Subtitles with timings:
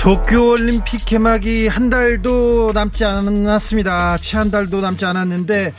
[0.00, 4.16] 도쿄올림픽 개막이 한 달도 남지 않았습니다.
[4.16, 5.74] 채 한 달도 남지 않았는데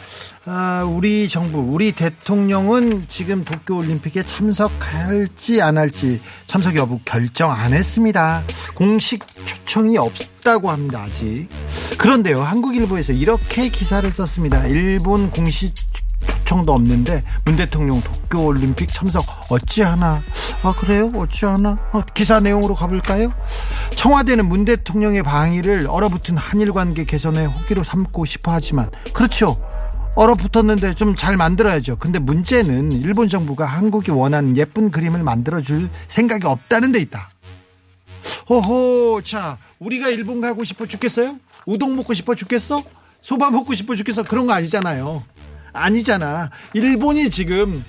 [0.46, 8.44] 아, 우리 정부, 우리 대통령은 지금 도쿄올림픽에 참석할지 안 할지 참석 여부 결정 안 했습니다.
[8.76, 11.08] 공식 초청이 없다고 합니다.
[11.08, 11.48] 아직.
[11.98, 14.68] 그런데요, 한국일보에서 이렇게 기사를 썼습니다.
[14.68, 15.74] 일본 공식
[16.52, 20.22] 초청도 없는데 문 대통령 도쿄올림픽 참석 어찌하나
[20.62, 23.34] 아 그래요 어찌하나 어, 기사 내용으로 가볼까요
[23.96, 29.58] 청와대는 문 대통령의 방위를 얼어붙은 한일 관계 개선의 호기로 삼고 싶어 하지만 그렇죠
[30.16, 31.96] 얼어붙었는데 좀 잘 만들어야죠.
[31.98, 37.30] 근데 문제는 일본 정부가 한국이 원하는 예쁜 그림을 만들어줄 생각이 없다는 데 있다.
[38.50, 41.38] 호호, 자, 우리가 일본 가고 싶어 죽겠어요?
[41.66, 42.84] 우동 먹고 싶어 죽겠어?
[43.22, 44.24] 소바 먹고 싶어 죽겠어?
[44.24, 45.24] 그런 거 아니잖아요.
[45.74, 46.50] 아니잖아.
[46.74, 47.84] 일본이 지금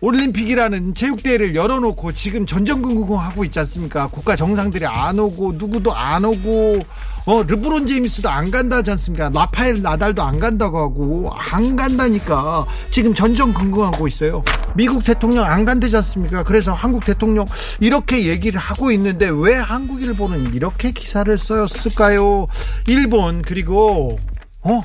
[0.00, 4.08] 올림픽이라는 체육대회를 열어놓고 지금 전전긍긍하고 있지 않습니까?
[4.08, 6.80] 국가 정상들이 안 오고 누구도 안 오고
[7.24, 9.30] 어 르브론 제임스도 안 간다 하지 않습니까?
[9.32, 14.44] 라파엘 나달도 안 간다고 하고 안 간다니까 지금 전전긍긍하고 있어요.
[14.76, 16.44] 미국 대통령 안 간다지 않습니까?
[16.44, 17.46] 그래서 한국 대통령
[17.80, 22.46] 이렇게 얘기를 하고 있는데 왜 한국 일본은 이렇게 기사를 썼을까요?
[22.86, 24.20] 일본 그리고
[24.62, 24.84] 어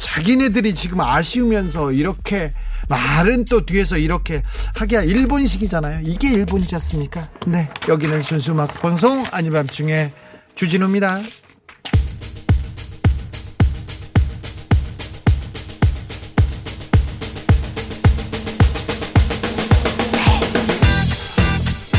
[0.00, 2.52] 자기네들이 지금 아쉬우면서 이렇게
[2.88, 4.42] 말은 또 뒤에서 이렇게
[4.74, 6.00] 하기야 일본식이잖아요.
[6.04, 7.28] 이게 일본이지 않습니까?
[7.46, 7.68] 네.
[7.86, 10.10] 여기는 순수 막 방송 아니 밤중에
[10.56, 11.20] 주진우입니다.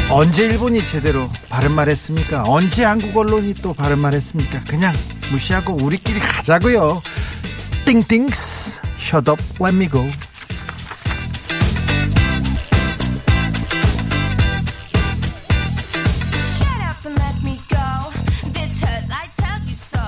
[0.09, 2.43] 언제 일본이 제대로 바른 말 했습니까?
[2.45, 4.59] 언제 한국 언론이 또 바른 말 했습니까?
[4.67, 4.93] 그냥
[5.31, 7.01] 무시하고 우리끼리 가자고요.
[7.85, 10.05] 띵띵스 Shut up, let me go.
[16.57, 17.87] Shut up and let me go.
[18.53, 19.99] This hurts, I tell you so.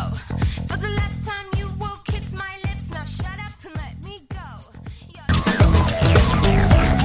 [0.69, 2.87] For the last time you will kiss my lips.
[2.91, 4.47] Now shut up and let me go.
[5.11, 5.27] You're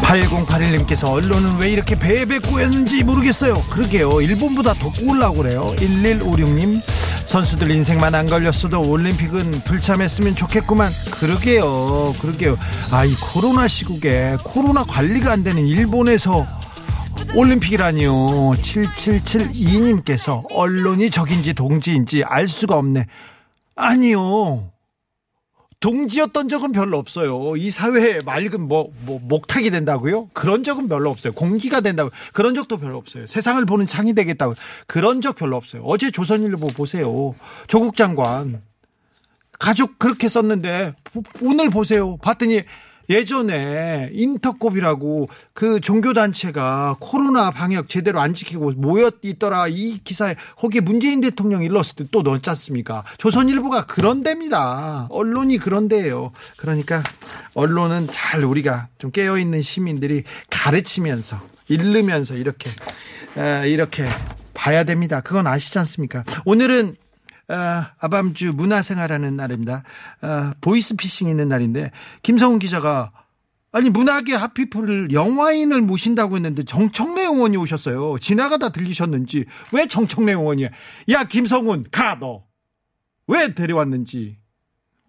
[0.03, 3.63] 8081님께서 언론은 왜 이렇게 배배 꼬였는지 모르겠어요.
[3.71, 4.21] 그러게요.
[4.23, 5.75] 일본보다 더 꼬으려고 그래요.
[5.79, 6.83] 1156님
[7.29, 10.91] 선수들 인생만 안 걸렸어도 올림픽은 불참했으면 좋겠구만.
[11.11, 12.15] 그러게요.
[12.23, 12.57] 그러게요.
[12.91, 16.47] 아, 이 코로나 시국에 코로나 관리가 안 되는 일본에서
[17.35, 18.13] 올림픽이라니요.
[18.13, 23.05] 7772님께서 언론이 적인지 동지인지 알 수가 없네.
[23.77, 24.71] 아니요.
[25.81, 27.57] 동지였던 적은 별로 없어요.
[27.57, 30.29] 이 사회에 맑은 뭐, 뭐, 목탁이 된다고요?
[30.33, 31.33] 그런 적은 별로 없어요.
[31.33, 32.11] 공기가 된다고.
[32.33, 33.27] 그런 적도 별로 없어요.
[33.27, 34.55] 세상을 보는 창이 되겠다고.
[34.87, 35.83] 그런 적 별로 없어요.
[35.85, 37.35] 어제 조선일보 보세요.
[37.69, 38.63] 조국 장관.
[39.59, 40.95] 가족 그렇게 썼는데,
[41.43, 42.17] 오늘 보세요.
[42.19, 42.63] 봤더니
[43.09, 51.21] 예전에 인터콥이라고 그 종교단체가 코로나 방역 제대로 안 지키고 모여 있더라 이 기사에 거기에 문재인
[51.21, 51.63] 대통령
[51.97, 53.05] 때또 넣었지 않습니까?
[53.19, 55.07] 조선일보가 그런 데입니다.
[55.11, 56.33] 언론이 그런 데예요.
[56.57, 57.03] 그러니까
[57.55, 62.71] 언론은 잘 우리가 좀 깨어있는 시민들이 가르치면서 읽으면서 이렇게
[63.37, 64.07] 에, 이렇게
[64.55, 65.21] 봐야 됩니다.
[65.21, 66.25] 그건 아시지 않습니까?
[66.45, 67.08] 오늘은 어,
[67.55, 69.83] 아밤주 문화생활하는 날입니다.
[70.23, 71.91] 어, 보이스피싱 있는 날인데
[72.23, 73.13] 김성훈 기자가
[73.71, 78.19] 아니 문학의 핫피플을 영화인을 모신다고 했는데 정청래 의원이 오셨어요.
[78.19, 80.69] 지나가다 들리셨는지 왜 정청래 의원이야?
[81.11, 82.45] 야 김성훈 가 너.
[83.27, 84.39] 왜 데려왔는지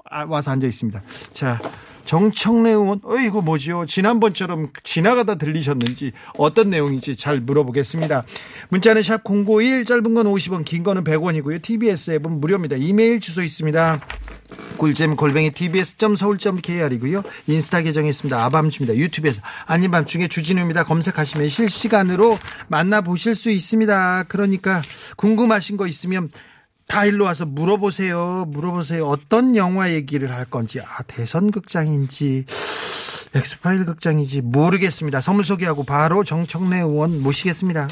[0.10, 1.02] 아, 와서 앉아 있습니다.
[1.32, 1.60] 자
[2.06, 3.86] 정청래 의원, 어, 이거 뭐지요?
[3.86, 8.24] 지난번처럼 지나가다 들리셨는지 어떤 내용인지 잘 물어보겠습니다.
[8.70, 11.62] 문자는 샵 051, 짧은 건 50원, 긴 거는 100원이고요.
[11.62, 12.76] TBS 앱은 무료입니다.
[12.78, 14.02] 이메일 주소 있습니다.
[14.78, 17.24] 꿀잼 골뱅이 tbs.서울.kr이고요.
[17.48, 18.44] 인스타 계정에 있습니다.
[18.46, 18.98] 아밤주입니다.
[18.98, 20.86] 유튜브에서 아닌 밤중에 주진우입니다.
[20.86, 24.24] 검색하시면 실시간으로 만나보실 수 있습니다.
[24.30, 24.82] 그러니까
[25.18, 26.32] 궁금하신 거 있으면
[26.90, 28.46] 다 일로 와서 물어보세요.
[28.50, 29.08] 물어보세요.
[29.08, 30.82] 어떤 영화 얘기를 할 건지.
[30.82, 32.46] 아, 대선 극장인지,
[33.36, 35.22] 엑스파일 극장인지 모르겠습니다.
[35.22, 37.88] 선물 소개하고 바로 정청래 의원 모시겠습니다.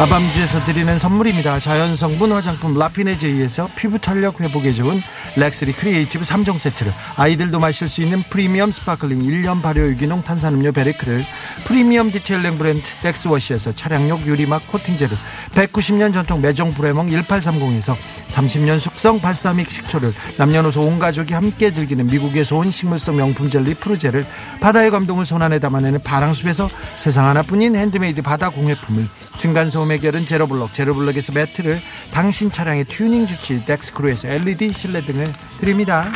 [0.00, 1.58] 아밤주에서 드리는 선물입니다.
[1.58, 5.02] 자연성분 화장품 라피네제이에서 피부 탄력 회복에 좋은
[5.36, 11.24] 렉스리 크리에이티브 3종 세트를 아이들도 마실 수 있는 프리미엄 스파클링 1년 발효 유기농 탄산음료 베리크를
[11.64, 15.16] 프리미엄 디테일링 브랜드 덱스워시에서 차량용 유리막 코팅제를
[15.54, 17.96] 190년 전통 매종 브레몽 1830에서
[18.28, 24.24] 30년 숙성 발사믹 식초를 남녀노소 온 가족이 함께 즐기는 미국에서 온 식물성 명품 젤리 프루제를
[24.60, 29.08] 바다의 감동을 손안에 담아내는 바랑숲에서 세상 하나뿐인 핸드메이드 바다 공예품을
[29.38, 31.80] 층간소음 해결은 제로블럭 제로블럭에서 매트를
[32.12, 35.24] 당신 차량의 튜닝 주치의 덱스크루에서 LED 실내등을
[35.60, 36.10] 드립니다.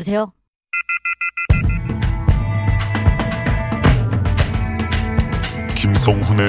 [0.00, 0.32] 여보세요?
[5.76, 6.46] 김성훈의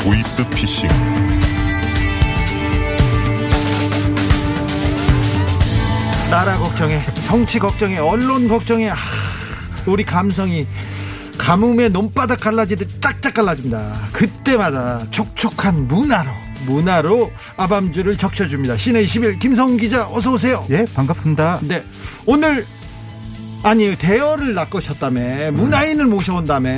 [0.00, 0.88] 보이스 피싱
[6.30, 8.96] 나라 걱정해 정치 걱정해 언론 걱정해 하,
[9.86, 10.66] 우리 감성이
[11.38, 13.92] 가뭄에 논바닥 갈라지듯 짝짝 갈라집니다.
[14.12, 16.30] 그때마다 촉촉한 문화로
[16.66, 18.76] 문화로 아밤주를 적셔줍니다.
[18.76, 20.64] 씨네21 김성훈 기자 어서 오세요.
[20.70, 21.60] 예, 반갑습니다.
[21.62, 21.82] 네.
[22.26, 22.66] 오늘
[23.62, 26.70] 아니 대여를 낚으셨다며 문화인을 모셔온다며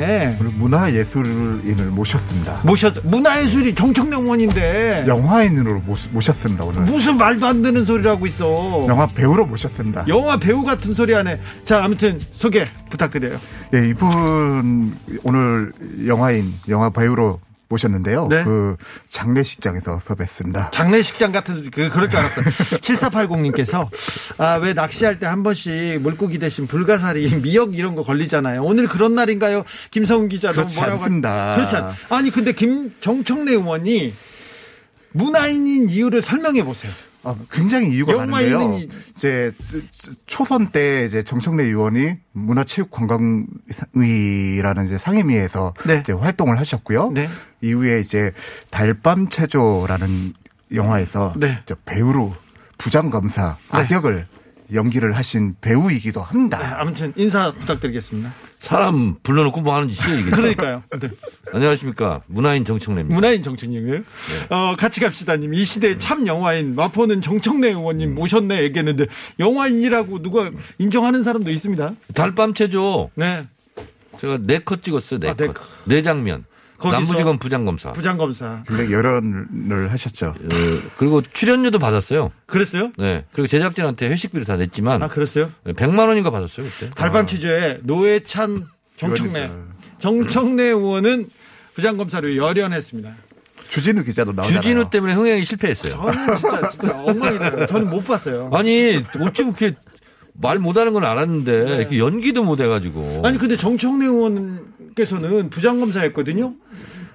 [0.59, 2.61] 문화예술인을 모셨습니다.
[2.65, 5.83] 모셨 문화예술이 정청래원인데 영화인으로
[6.13, 6.83] 모셨습니다 오늘.
[6.83, 10.07] 무슨 말도 안 되는 소리를 하고 있어 영화 배우로 모셨습니다.
[10.09, 13.39] 영화 배우 같은 소리 하네 자 아무튼 소개 부탁드려요
[13.75, 15.73] 예, 이분 오늘
[16.07, 18.29] 영화인, 영화 배우로 모셨는데요.
[18.29, 18.45] 네.
[18.45, 18.77] 그
[19.09, 20.71] 장례식장에서 섭외했습니다.
[20.71, 22.45] 장례식장 같은 그 그럴 줄 알았어요.
[22.81, 23.89] 7480님께서
[24.39, 28.63] 아 왜 낚시할 때 한 번씩 물고기 대신 불가사리, 미역 이런 거 걸리잖아요.
[28.63, 29.65] 오늘 그런 날인가요?
[29.91, 31.55] 김성훈 기자 너무 뭐라고 않습니다.
[31.57, 31.93] 그렇지 않.
[32.11, 34.15] 아니 근데 김 정청래 의원이
[35.13, 36.93] 문화인인 이유를 설명해 보세요.
[37.29, 38.79] 아, 굉장히 이유가 많은데요.
[38.79, 39.53] 이- 이제
[40.27, 46.01] 초선 때 이제 정청래 의원이 문화체육관광위라는 이제 상임위에서 네.
[46.03, 47.11] 이제 활동을 하셨고요.
[47.13, 47.29] 네.
[47.61, 48.33] 이후에 이제
[48.71, 50.33] 달밤 체조라는
[50.75, 51.63] 영화에서 네.
[51.85, 52.35] 배우로
[52.79, 54.27] 부장검사 악역을
[54.73, 56.59] 연기를 하신 배우이기도 합니다.
[56.61, 58.33] 아, 아무튼 인사 부탁드리겠습니다.
[58.73, 60.31] 사람 불러놓고 뭐 하는 짓이에요, 이게.
[60.31, 60.83] 그러니까요.
[61.01, 61.09] 네.
[61.55, 62.21] 안녕하십니까.
[62.27, 63.15] 문화인 정청래입니다.
[63.15, 64.05] 문화인 정청래님.
[64.51, 65.55] 어, 같이 갑시다님.
[65.55, 69.07] 이 시대의 참 영화인 마포는 정청래 의원님 모셨네 얘기했는데
[69.39, 71.93] 영화인이라고 누가 인정하는 사람도 있습니다.
[72.15, 73.11] 달밤 체조.
[73.15, 73.47] 네.
[74.21, 75.55] 제가 네 컷 찍었어요, 네 아, 네 컷.
[75.55, 75.63] 컷.
[75.87, 76.45] 네 장면.
[76.83, 77.93] 남부지검 부장검사.
[77.93, 78.63] 부장검사.
[78.67, 80.27] 굉장히 열연을 하셨죠.
[80.29, 80.35] 어,
[80.97, 82.31] 그리고 출연료도 받았어요.
[82.47, 82.93] 그랬어요?
[82.97, 83.25] 네.
[83.33, 85.51] 그리고 제작진한테 회식비를 다 냈지만 아, 그랬어요?
[85.65, 86.91] 100만 원인가 받았어요, 그때.
[86.95, 88.67] 달밤 취재에 노회찬
[88.97, 89.51] 정청래.
[89.99, 91.29] 정청래 의원은
[91.75, 93.11] 부장검사로 열연했습니다.
[93.71, 94.61] 주진우 기자도 나오잖아요.
[94.61, 95.93] 주진우 때문에 흥행이 실패했어요.
[95.93, 97.67] 저는 진짜, 진짜 엉망이다.
[97.67, 98.51] 저는 못 봤어요.
[98.53, 99.75] 아니, 어찌 그렇게
[100.41, 103.01] 말 못하는 건 알았는데 이렇게 연기도 못 해가지고.
[103.01, 103.29] 네.
[103.29, 104.68] 아니, 근데 정청래 의원
[105.03, 106.55] 께서는 부장검사였거든요.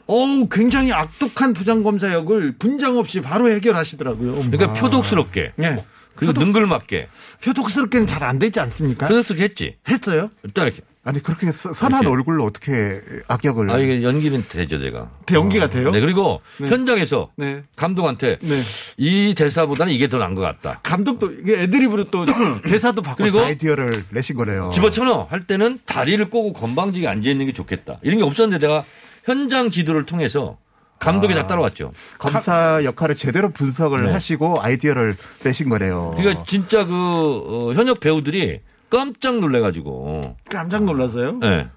[0.08, 4.36] 어우, 굉장히 악독한 부장검사 역을 분장 없이 바로 해결하시더라고요.
[4.52, 5.54] 그러니까 표독스럽게.
[5.58, 5.86] 네.
[6.16, 7.08] 그리고 능글맞게.
[7.44, 9.08] 표독스럽게는 잘 안 되지 않습니까?
[9.08, 9.75] 표독스럽게 했지.
[9.90, 10.30] 했어요?
[10.44, 10.82] 일단 이렇게.
[11.06, 12.16] 아니 그렇게 서- 선한 이렇게.
[12.16, 15.10] 얼굴로 어떻게 악역을 아, 이게 연기는 되죠, 제가.
[15.34, 15.92] 연기가 돼요?
[15.92, 16.70] 네, 그리고 네.
[16.70, 17.64] 현장에서 네.
[17.76, 18.62] 감독한테 네.
[18.96, 20.80] 이 대사보다는 이게 더 나은 것 같다.
[20.82, 22.26] 감독도 이게 애드립으로 또
[22.66, 23.32] 대사도 바꿨어요.
[23.32, 24.72] 그리고 아이디어를 내신 거네요.
[24.74, 28.00] 집어쳐넣어 할 때는 다리를 꼬고 건방지게 앉아 있는 게 좋겠다.
[28.02, 28.86] 이런 게 없었는데 내가
[29.26, 30.58] 현장 지도를 통해서
[31.00, 31.92] 감독이 다 따라왔죠.
[32.18, 34.12] 검사 역할을 제대로 분석을 네.
[34.14, 36.14] 하시고 아이디어를 내신 거네요.
[36.16, 38.62] 그러니까 진짜 그 어, 현역 배우들이
[38.94, 41.40] 깜짝 놀래가지고 깜짝 놀라서요.
[41.40, 41.68] 네.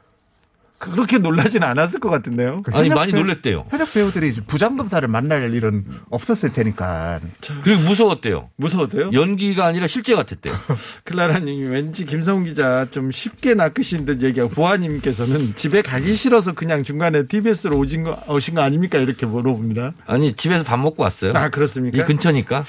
[0.78, 2.60] 그렇게 놀라진 않았을 것 같은데요.
[2.62, 3.64] 그 아니 많이 배우- 놀랬대요.
[3.70, 7.18] 현역 배우들이 부장검사를 만날 일은 없었을 테니까.
[7.64, 8.50] 그리고 무서웠대요.
[8.56, 9.10] 무서워도요?
[9.14, 10.54] 연기가 아니라 실제 같았대요.
[11.04, 17.26] 클라라님이 왠지 김성훈 기자 좀 쉽게 낚으신 듯 얘기하고 보아님께서는 집에 가기 싫어서 그냥 중간에
[17.26, 18.98] TBS로 오신 거, 오신 거 아닙니까?
[18.98, 19.94] 이렇게 물어봅니다.
[20.06, 21.32] 아니 집에서 밥 먹고 왔어요.
[21.34, 21.96] 아, 그렇습니까?
[21.96, 22.64] 이 근처니까.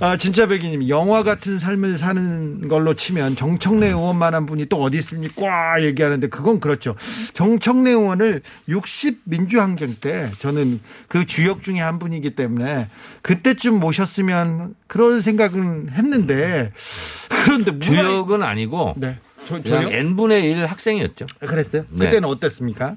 [0.00, 5.82] 아, 진짜 백이님, 영화 같은 삶을 사는 걸로 치면 정청래 의원만한 분이 또 어디 있습니까?
[5.82, 6.96] 얘기하는데 그건 그렇죠.
[7.32, 12.88] 정 청래 의원을 60 민주항쟁 때 저는 그 주역 중에 한 분이기 때문에
[13.22, 16.72] 그때쯤 모셨으면 그런 생각은 했는데
[17.44, 19.18] 그런데 무라- 주역은 아니고 네.
[19.46, 21.26] 저, 그냥 n분의 1 학생이었죠.
[21.40, 21.84] 그랬어요?
[21.90, 22.06] 네.
[22.06, 22.96] 그때는 어땠습니까?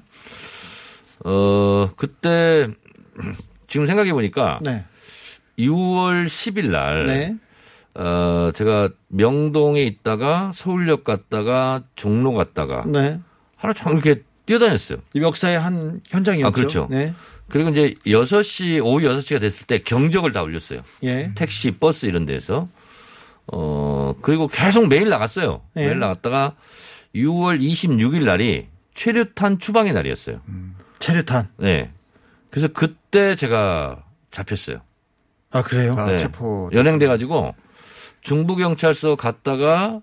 [1.24, 2.68] 어 그때
[3.66, 4.84] 지금 생각해 보니까 네.
[5.58, 7.36] 6월 10일 날 네.
[7.94, 13.20] 어, 제가 명동에 있다가 서울역 갔다가 종로 갔다가 네.
[13.56, 14.98] 하루 종일 이렇게 뛰어다녔어요.
[15.14, 16.48] 이 역사의 한 현장이었죠.
[16.48, 16.88] 아, 그렇죠.
[16.90, 17.14] 네.
[17.48, 20.82] 그리고 이제 6시, 오후 6시가 됐을 때 경적을 다 올렸어요.
[21.04, 21.30] 예.
[21.36, 22.68] 택시, 버스 이런 데서.
[23.46, 25.62] 어, 그리고 계속 매일 나갔어요.
[25.76, 25.86] 예.
[25.86, 26.56] 매일 나갔다가
[27.14, 30.40] 6월 26일 날이 최루탄 추방의 날이었어요.
[30.98, 31.48] 체류탄.
[31.58, 31.92] 네.
[32.50, 34.80] 그래서 그때 제가 잡혔어요.
[35.50, 35.94] 아, 그래요?
[35.96, 36.18] 아, 네.
[36.18, 36.70] 체포.
[36.72, 37.54] 연행돼가지고
[38.22, 40.00] 중부경찰서 갔다가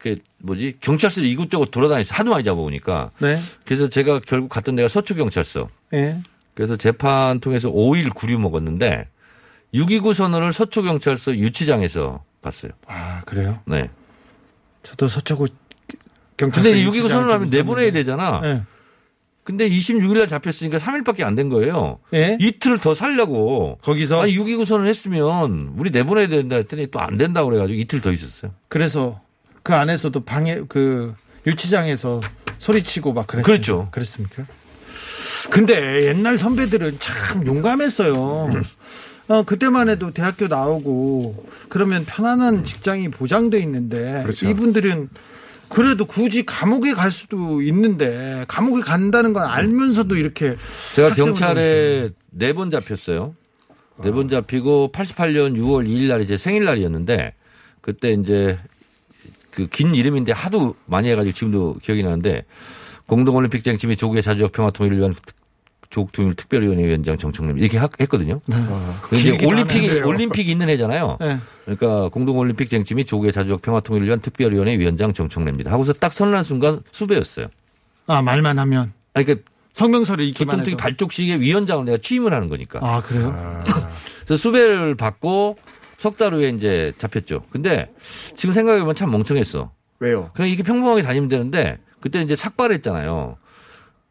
[0.00, 3.38] 그 뭐지 경찰서 이곳저곳 돌아다니서 하도 많이 잡아보니까 네.
[3.66, 6.18] 그래서 제가 결국 갔던 데가 서초 경찰서 예.
[6.54, 9.08] 그래서 재판 통해서 5일 구류 먹었는데
[9.74, 12.72] 6.29 선언을 서초 경찰서 유치장에서 봤어요.
[12.86, 13.60] 아, 그래요?
[13.66, 13.90] 네.
[14.82, 15.46] 저도 서초구
[16.38, 17.92] 경찰서 근데 6.29 유치장에 선언을 하면 좀 내보내야.
[17.92, 18.40] 되잖아.
[18.44, 18.62] 예.
[19.44, 21.98] 근데 26일 날 잡혔으니까 3일밖에 안 된 거예요.
[22.14, 22.36] 예?
[22.40, 23.78] 이틀을 더 살려고.
[23.82, 28.00] 거기서 아니 6.29 선언 했으면 우리 내보내야 된다 했더니 또 안 된다고 그래 가지고 이틀
[28.00, 28.52] 더 있었어요.
[28.68, 29.20] 그래서
[29.62, 31.14] 그 안에서도 방에 그
[31.46, 32.20] 유치장에서
[32.58, 33.44] 소리치고 막 그랬어요.
[33.44, 33.88] 그렇죠.
[33.90, 34.44] 그랬습니까?
[35.50, 38.50] 근데 옛날 선배들은 참 용감했어요.
[39.28, 44.48] 어, 그때만 해도 대학교 나오고 그러면 편안한 직장이 보장돼 있는데 그렇죠.
[44.48, 45.08] 이분들은
[45.68, 50.56] 그래도 굳이 감옥에 갈 수도 있는데 감옥에 간다는 건 알면서도 이렇게
[50.96, 53.34] 제가 경찰에 네 번 잡혔어요.
[54.02, 57.34] 네번 잡히고 88년 6월 2일 날 이 제 생일날이었는데
[57.82, 58.58] 그때 이제
[59.50, 62.44] 그 긴 이름인데 하도 많이 해가지고 지금도 기억이 나는데
[63.06, 65.14] 공동올림픽 쟁취 및 조국의 자주적 평화 통일을 위한
[65.90, 68.40] 조국 통일 특별위원회 위원장 정청래 이렇게 하- 했거든요.
[68.46, 70.00] 근데 이제 길기도 올림픽이.
[70.02, 71.16] 올림픽이 있는 해잖아요.
[71.20, 71.38] 네.
[71.64, 75.72] 그러니까 공동올림픽 및 조국의 자주적 평화 통일을 위한 특별위원회 위원장 정청래입니다.
[75.72, 77.46] 하고서 딱 선언한 순간 수배였어요.
[78.06, 82.78] 아 말만 하면 아니 그러니까 성명서를 읽기만 해도 발족식의 위원장을 내가 취임을 하는 거니까.
[82.82, 83.34] 아 그래요?
[84.26, 85.58] 그래서 수배를 받고
[86.00, 87.42] 석 달 후에 이제 잡혔죠.
[87.50, 87.92] 근데
[88.34, 89.70] 지금 생각해보면 참 멍청했어.
[89.98, 90.30] 왜요?
[90.34, 93.36] 그냥 이렇게 평범하게 다니면 되는데 그때 이제 삭발했잖아요.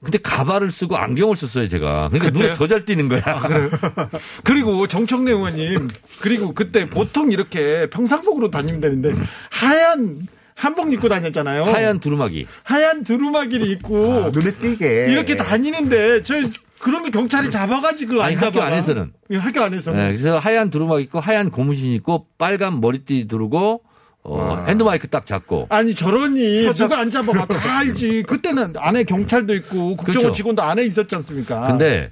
[0.04, 2.10] 근데 가발을 쓰고 안경을 썼어요, 제가.
[2.10, 2.54] 그러니까 눈에 그때요?
[2.54, 3.22] 더잘 띄는 거야.
[4.46, 5.88] 그리고 정청래 의원님
[6.22, 9.14] 그리고 그때 보통 이렇게 평상복으로 다니면 되는데
[9.50, 10.22] 하얀
[10.56, 11.64] 한복 입고 다녔잖아요.
[11.64, 12.46] 하얀 두루마기.
[12.64, 15.08] 하얀 두루마기를 입고 아, 눈에 띄게.
[15.12, 16.36] 이렇게 다니는데 저
[16.80, 18.68] 그러면 경찰이 잡아가지고 아니, 안 학교 잡아가?
[18.68, 19.14] 안에서는.
[19.32, 23.82] 예, 학교 안에서는 네, 그래서 하얀 두루마기 입고 하얀 고무신 입고 빨간 머리띠 두르고
[24.24, 28.24] 어, 핸드마이크 딱 잡고 아니 저러니 누가 안 잡아가 다 알지.
[28.24, 30.32] 그때는 안에 경찰도 있고 국정원 그렇죠.
[30.32, 31.68] 직원도 안에 있었지 않습니까?
[31.68, 32.12] 근데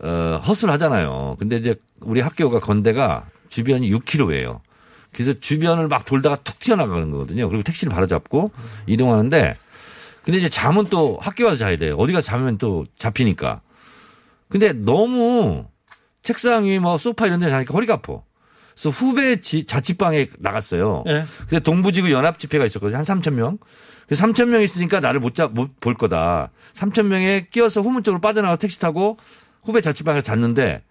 [0.00, 1.36] 어, 헛을 하잖아요.
[1.38, 4.60] 근데 이제 우리 학교가 건대가 주변이 6km예요.
[5.12, 7.48] 그래서 주변을 막 돌다가 툭 튀어나가는 거거든요.
[7.48, 8.50] 그리고 택시를 바로 잡고
[8.86, 9.54] 이동하는데
[10.24, 11.96] 근데 이제 잠은 또 학교 가서 자야 돼요.
[11.98, 13.60] 어디 가서 자면 또 잡히니까.
[14.54, 15.64] 근데 너무
[16.22, 18.20] 책상 위에 뭐 소파 이런 데 자니까 허리가 아파.
[18.72, 21.02] 그래서 후배 지- 자취방에 나갔어요.
[21.08, 21.24] 예.
[21.48, 22.96] 근데 동부지구 연합 집회가 있었거든요.
[22.98, 23.58] 한 3천 명.
[24.08, 26.52] 그 3천 명 있으니까 나를 못, 잡, 못 볼 거다.
[26.74, 29.16] 3천 명에 끼어서 후문 쪽으로 빠져나가 택시 타고
[29.64, 30.84] 후배 자취방에 잤는데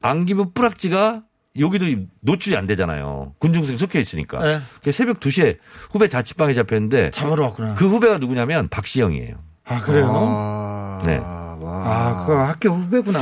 [0.00, 1.24] 안기부 뿌락지가
[1.60, 1.84] 여기도
[2.20, 3.34] 노출이 안 되잖아요.
[3.38, 4.38] 군중석에 속해 있으니까.
[4.50, 4.60] 예.
[4.80, 5.58] 그래서 새벽 2시에
[5.92, 7.74] 후배 자취방에 잡혔는데 잡으러 왔구나.
[7.74, 9.36] 그 후배가 누구냐면 박시영이에요.
[9.66, 10.08] 아 그래요?
[10.10, 11.20] 아, 네.
[11.64, 11.72] 와.
[11.72, 13.20] 아, 그 학교 후배구나.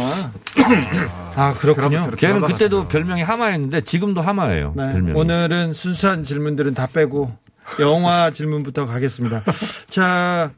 [1.36, 2.02] 아, 그렇군요.
[2.02, 2.88] 그럼 걔는 그때도.
[2.88, 4.74] 별명이 하마였는데 지금도 하마예요.
[4.76, 4.92] 네.
[4.92, 5.18] 별명이.
[5.18, 7.32] 오늘은 순수한 질문들은 다 빼고
[7.80, 9.42] 영화 질문부터 가겠습니다.
[9.88, 10.50] 자,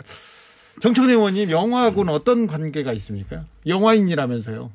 [0.80, 3.44] 정청래 의원님, 영화하고는 어떤 관계가 있습니까?
[3.66, 4.70] 영화인이라면서요.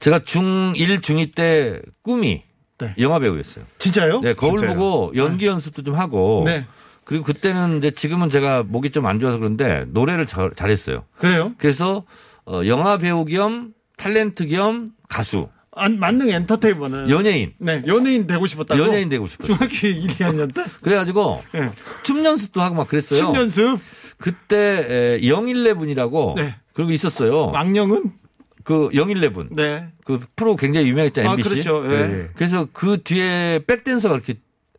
[0.00, 2.42] 제가 중1, 중2 때 꿈이
[2.78, 2.94] 네.
[2.98, 3.64] 영화 배우였어요.
[3.78, 4.20] 진짜요?
[4.20, 4.76] 네, 거울 진짜요?
[4.76, 6.42] 보고 연기 연습도 좀 하고.
[6.46, 6.64] 네.
[7.04, 11.04] 그리고 그때는 이제 지금은 제가 목이 좀 안 좋아서 그런데 노래를 잘, 잘했어요.
[11.18, 11.52] 그래요?
[11.58, 12.04] 그래서
[12.46, 17.10] 어, 영화 배우 겸 탤런트 겸 가수, 안, 만능 엔터테이너는.
[17.10, 18.80] 연예인, 네, 연예인 되고 싶었다고?
[18.80, 19.56] 연예인 되고 싶었어요.
[19.56, 20.64] 중학교 1, 2학년 때?
[20.80, 21.70] 그래가지고 네.
[22.04, 23.18] 춤 연습도 하고 막 그랬어요.
[23.18, 23.78] 춤 연습?
[24.18, 26.56] 그때 에, 영일레븐이라고 네.
[26.72, 27.50] 그런 거 있었어요.
[27.50, 28.12] 망령은
[28.64, 29.88] 그 영일레븐 네.
[30.04, 30.92] 그 프로 굉장히.
[30.96, 31.48] 아 MBC.
[31.48, 31.84] 그렇죠.
[31.86, 32.06] 예.
[32.06, 32.28] 네.
[32.36, 34.34] 그래서 그 뒤에 백댄서가 이렇게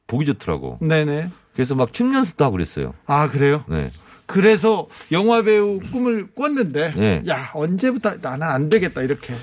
[0.08, 0.80] 보기 좋더라고.
[0.82, 1.30] 네네.
[1.54, 2.94] 그래서 막 춤 연습도 하고 그랬어요.
[3.06, 3.64] 아 그래요?
[3.68, 3.90] 네.
[4.26, 7.24] 그래서 영화 배우 꿈을 꿨는데 네.
[7.28, 9.34] 야 언제부터 나는 안 되겠다 이렇게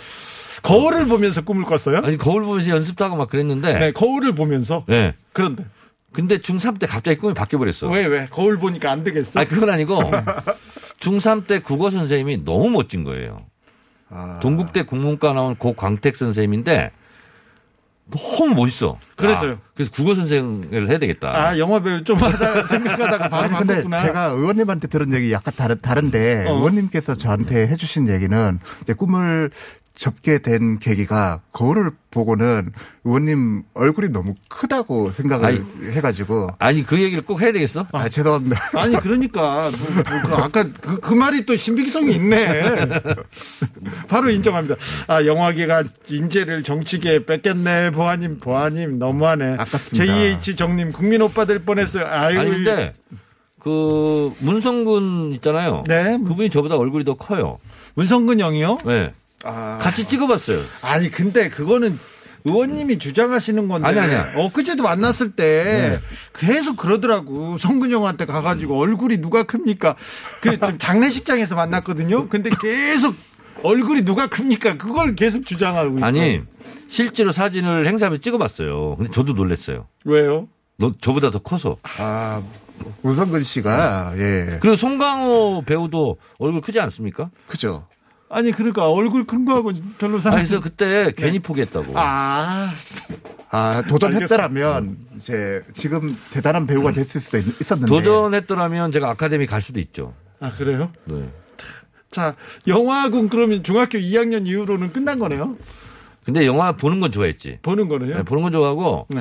[0.63, 1.99] 거울을 보면서 꿈을 꿨어요?
[1.99, 3.79] 아니 거울 보면서 연습도 하고 막 그랬는데.
[3.79, 5.15] 네, 거울을 보면서 네.
[5.33, 5.65] 그런데
[6.13, 7.89] 근데 중3 때 갑자기 꿈이 바뀌어 버렸어.
[7.89, 9.39] 왜 왜 거울 보니까 안 되겠어?
[9.39, 10.01] 아니 그건 아니고
[11.01, 13.39] 중3 때 국어 선생님이 너무 멋진 거예요.
[14.09, 14.41] 아.
[14.43, 16.91] 동국대 국문과 나온 고 광택 선생님인데
[18.11, 18.99] 너무 멋있어.
[19.17, 19.53] 그래서요?
[19.53, 21.29] 아, 그래서 국어 선생을 해야 되겠다.
[21.31, 24.03] 아 영화 배우 좀 하다 생각하다가 바로 아니 근데 바꿨구나.
[24.03, 26.55] 제가 의원님한테 들은 얘기 약간 다른 다른데 어.
[26.57, 29.51] 의원님께서 저한테 해주신 얘기는 이제 꿈을
[29.95, 32.73] 접게 된 계기가 거울을 보고는
[33.05, 35.61] 의원님 얼굴이 너무 크다고 생각을 아니.
[35.93, 37.87] 해가지고 아니 그 얘기를 꼭 해야 되겠어?
[37.93, 38.57] 아 죄송합니다.
[38.75, 42.87] 아니 그러니까 뭐, 뭐, 그 아까 그, 그 말이 또 신빙성이 있네.
[44.09, 44.77] 바로 인정합니다.
[45.07, 47.91] 아 영화계가 인재를 정치계에 뺏겼네.
[47.91, 49.55] 보아님 보아님 너무하네.
[49.59, 50.05] 아깝습니다.
[50.05, 52.07] JH 정님 국민 오빠 될 뻔했어요.
[52.07, 52.41] 아이고.
[52.41, 52.95] 아니 근데
[53.59, 55.85] 그 문성군 있잖아요.
[55.87, 56.19] 네.
[56.27, 57.59] 그분이 저보다 얼굴이 더 커요.
[57.95, 58.79] 문성근 형이요?
[58.87, 59.13] 네.
[59.45, 60.63] 아, 같이 찍어봤어요.
[60.83, 61.99] 아니 근데 그거는
[62.45, 64.33] 의원님이 주장하시는 건데 아니, 아니야.
[64.37, 66.01] 엊그제도 만났을 때 네.
[66.35, 69.97] 계속 그러더라고 성근 형한테 가가지고 얼굴이 누가 큽니까
[70.41, 73.15] 그 좀 장례식장에서 만났거든요 근데 계속
[73.63, 76.41] 얼굴이 누가 큽니까 그걸 계속 주장하고 있고 아니
[76.89, 78.97] 실제로 사진을 행사하면서 찍어봤어요.
[78.97, 79.87] 근데 저도 놀랐어요.
[80.05, 81.77] 왜요 너 저보다 더 커서.
[81.99, 82.43] 아
[83.03, 87.29] 문성근 씨가 예 그리고 송강호 배우도 얼굴 크지 않습니까?
[87.47, 87.87] 그죠.
[88.33, 91.93] 아니 그러니까 얼굴 큰 거하고 별로 아, 상관 그래서 그때 괜히 포기했다고.
[91.97, 92.73] 아
[93.53, 99.81] 아 도전했더라면 이제 지금 대단한 배우가 됐을 수도 있- 있었는데 도전했더라면 제가 아카데미 갈 수도
[99.81, 100.15] 있죠.
[100.39, 101.29] 아, 그래요 네.
[102.13, 102.37] 자
[102.69, 105.57] 영화군 그러면 중학교 2학년 이후로는 끝난 거네요
[106.25, 107.59] 근데 영화 보는 건 좋아했지.
[107.63, 109.21] 보는 거는요 네, 보는 건 좋아하고 네.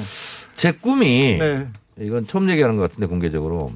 [0.56, 1.68] 제 꿈이 네.
[2.00, 3.74] 이건 처음 얘기하는 것 같은데 공개적으로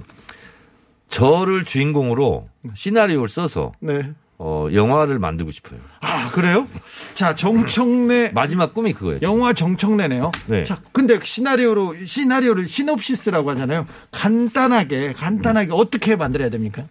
[1.09, 4.11] 저를 주인공으로 시나리오를 써서 네.
[4.45, 5.79] 어, 영화를 만들고 싶어요.
[6.01, 6.67] 아 그래요?
[7.15, 9.19] 자 정청래 마지막 꿈이 그거예요.
[9.21, 10.31] 영화 정청래네요.
[10.47, 10.65] 네.
[10.65, 13.87] 자 근데 시나리오로 시나리오를 시놉시스라고 하잖아요.
[14.11, 16.83] 간단하게 간단하게 어떻게 만들어야 됩니까?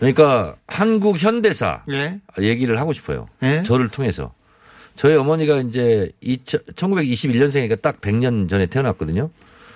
[0.00, 2.18] 그러니까 한국 현대사 네.
[2.40, 3.28] 얘기를 하고 싶어요.
[3.38, 3.62] 네.
[3.62, 4.32] 저를 통해서.
[4.96, 9.30] 저희 어머니가 이제 1921년생이니까 딱 100년 전에 태어났거든요.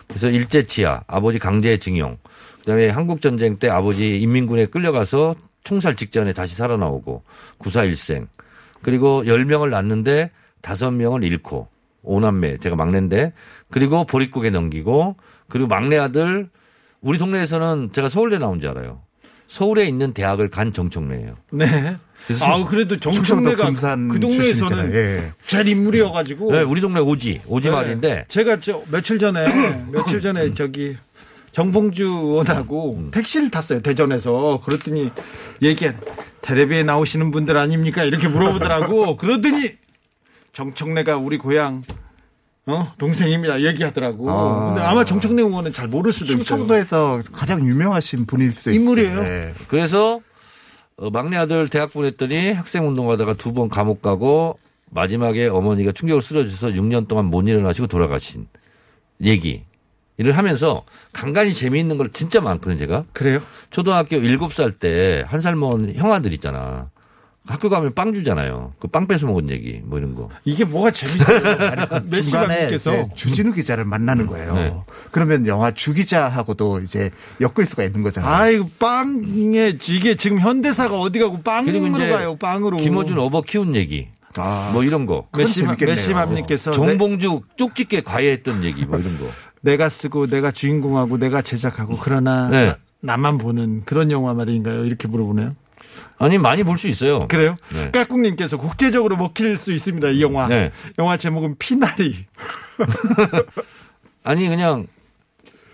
[0.09, 2.19] 그래서 일제치하, 아버지 강제징용,
[2.59, 7.23] 그다음에 한국전쟁 때 아버지 인민군에 끌려가서 총살 직전에 다시 살아나오고
[7.59, 8.29] 구사일생
[8.83, 10.31] 그리고 10명을 낳는데
[10.63, 11.69] 5명을 잃고
[12.03, 13.33] 오남매 제가 막내인데
[13.71, 15.17] 그리고 보릿고개 넘기고
[15.49, 16.49] 그리고 막내 아들
[17.01, 19.03] 우리 동네에서는 제가 서울대 나온 줄 알아요.
[19.49, 21.37] 서울에 있는 대학을 간 정청래예요.
[21.51, 21.97] 네.
[22.41, 24.95] 아 그래도 정청래가 금산 그 동네에서는 출신이잖아요.
[24.95, 25.33] 예.
[25.47, 26.53] 제일 인물이어가지고.
[26.53, 27.75] 네, 우리 동네 오지 오지 네.
[27.75, 29.47] 말인데 제가 저 며칠 전에
[29.91, 30.97] 며칠 전에 저기
[31.53, 35.11] 정봉주 의원하고 택시를 탔어요 대전에서 그랬더니
[35.61, 35.93] 얘기해
[36.41, 39.73] 텔레비에 나오시는 분들 아닙니까 이렇게 물어보더라고 그러더니
[40.53, 41.83] 정청래가 우리 고향
[42.67, 44.67] 어 동생입니다 얘기하더라고 아.
[44.75, 49.21] 근데 아마 정청래 의원은 잘 모를 수도 있어요 충청도에서 가장 유명하신 분일 수도 인물이에요?
[49.21, 49.25] 있어요.
[49.27, 49.53] 예.
[49.69, 50.21] 그래서
[50.97, 54.59] 어, 막내 아들 대학 보냈더니 학생 운동하다가 두 번 감옥 가고
[54.91, 58.47] 마지막에 어머니가 충격을 쓰러져서 6년 동안 못 일어나시고 돌아가신
[59.23, 59.65] 얘기
[60.23, 63.05] 를 하면서 간간히 재미있는 걸 진짜 많거든요, 제가.
[63.13, 66.91] 그래요 초등학교 7살 때 한 살 먹은 형아들 있잖아.
[67.45, 68.73] 학교 가면 빵 주잖아요.
[68.79, 70.29] 그 빵 뺏어 먹은 얘기 뭐 이런 거.
[70.45, 74.55] 이게 뭐가 재밌어요 중간에 메시감님께서 이제 주진우 기자를 만나는 거예요.
[74.55, 74.75] 네.
[75.11, 78.33] 그러면 영화 주 기자하고도 이제 엮을 수가 있는 거잖아요.
[78.33, 84.09] 아이고 빵에 이게 지금 현대사가 어디 가고 빵으로 가요 빵으로 김어준 어버 키운 얘기.
[84.37, 85.27] 아, 뭐 이런 거.
[85.33, 85.95] 그건 메시맘, 재밌겠네요.
[85.97, 89.27] 메시맘님께서 내- 정봉주 쪽집게 과외했던 얘기 뭐 이런 거.
[89.63, 92.65] 내가 쓰고 내가 주인공하고 내가 제작하고 그러나 네.
[92.67, 94.85] 나- 나만 보는 그런 영화 말인가요?
[94.85, 95.57] 이렇게 물어보네요.
[96.19, 97.27] 아니 많이 볼 수 있어요.
[97.27, 97.57] 그래요?
[97.73, 97.91] 네.
[97.91, 100.09] 까꿍님께서 국제적으로 먹힐 수 있습니다.
[100.11, 100.47] 이 영화.
[100.47, 100.71] 네.
[100.99, 102.27] 영화 제목은 피나리.
[104.25, 104.87] 아니 그냥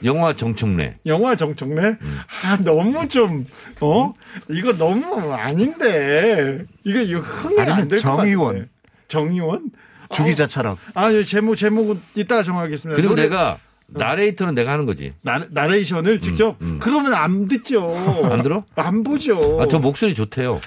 [0.05, 0.97] 영화 정청래.
[1.07, 1.97] 영화 정청래?
[2.01, 2.19] 음.
[2.45, 3.45] 아 너무 좀
[3.81, 4.15] 어?
[4.49, 6.65] 이거 너무 아닌데.
[6.85, 7.99] 이거 이거 흥이 같아.
[7.99, 8.69] 정의원.
[9.09, 9.71] 정의원?
[10.15, 10.77] 주 기자처럼.
[10.95, 12.97] 아, 이 제목 제목은 이따가 정하겠습니다.
[12.97, 15.13] 그리고 노래- 내가 나레이터는 내가 하는 거지.
[15.23, 16.79] 나, 나레이션을 직접 음.
[16.81, 17.95] 그러면 안 듣죠.
[18.31, 18.65] 안 들어?
[18.75, 19.59] 안 보죠.
[19.61, 20.61] 아, 저 목소리 좋대요.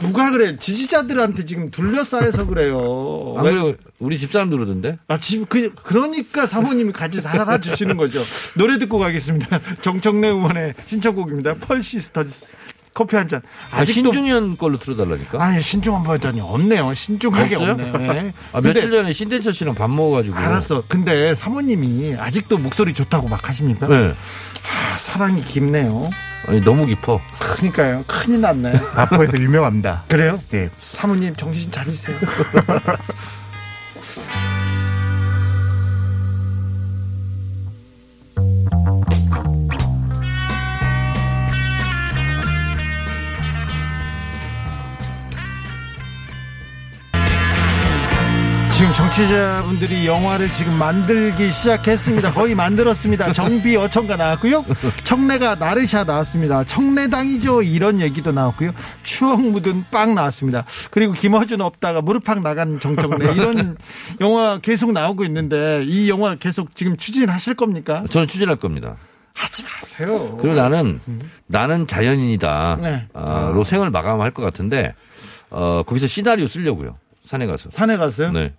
[0.00, 0.56] 누가 그래?
[0.58, 3.34] 지지자들한테 지금 둘러싸여서 그래요.
[3.36, 3.74] 안 그래요?
[3.98, 4.98] 우리 집사람도 그러던데?
[5.06, 8.22] 아, 지금 그 그러니까 사모님이 같이 살아주시는 거죠.
[8.56, 9.60] 노래 듣고 가겠습니다.
[9.82, 11.54] 정청래 의원의 신청곡입니다.
[11.54, 12.46] 펄 시스터즈
[12.92, 13.40] 커피 한 잔.
[13.70, 15.42] 아, 신중현 걸로 틀어달라니까?
[15.42, 16.92] 아니 신중현 버전이 없네요.
[16.94, 17.72] 신중현 게 없어요?
[17.72, 17.92] 없네요.
[17.98, 18.32] 네.
[18.52, 20.36] 아, 근데 며칠 전에 신대철 씨랑 밥 먹어가지고.
[20.36, 20.84] 알았어.
[20.88, 23.86] 근데 사모님이 아직도 목소리 좋다고 막 하십니까?
[23.86, 24.08] 네.
[24.08, 26.10] 아, 사랑이 깊네요.
[26.46, 27.20] 아니, 너무 깊어.
[27.38, 28.04] 그러니까요.
[28.06, 28.72] 큰일 났네.
[28.96, 30.04] 마포에서 유명합니다.
[30.08, 30.40] 그래요?
[30.50, 30.68] 네.
[30.78, 32.16] 사모님 정신 차리세요.
[49.20, 52.32] 정치자분들이 영화를 지금 만들기 시작했습니다.
[52.32, 53.32] 거의 만들었습니다.
[53.32, 54.64] 정비 어천가 나왔고요.
[55.04, 56.64] 청래가 나르샤 나왔습니다.
[56.64, 57.62] 청래당이죠.
[57.62, 58.72] 이런 얘기도 나왔고요.
[59.02, 60.64] 추억 묻은 빵 나왔습니다.
[60.90, 63.76] 그리고 김어준 없다가 무릎팍 나간 정청래 이런
[64.22, 68.04] 영화 계속 나오고 있는데 이 영화 계속 지금 추진하실 겁니까?
[68.08, 68.96] 저는 추진할 겁니다.
[69.34, 70.38] 하지 마세요.
[70.40, 70.98] 그리고 나는,
[71.46, 72.78] 나는 자연인이다.
[72.80, 73.06] 네.
[73.12, 74.94] 아, 로 생을 마감할 것 같은데,
[75.50, 76.96] 어, 거기서 시나리오 쓰려고요.
[77.24, 77.70] 산에 가서.
[77.70, 78.32] 산에 갔어요?
[78.32, 78.52] 네.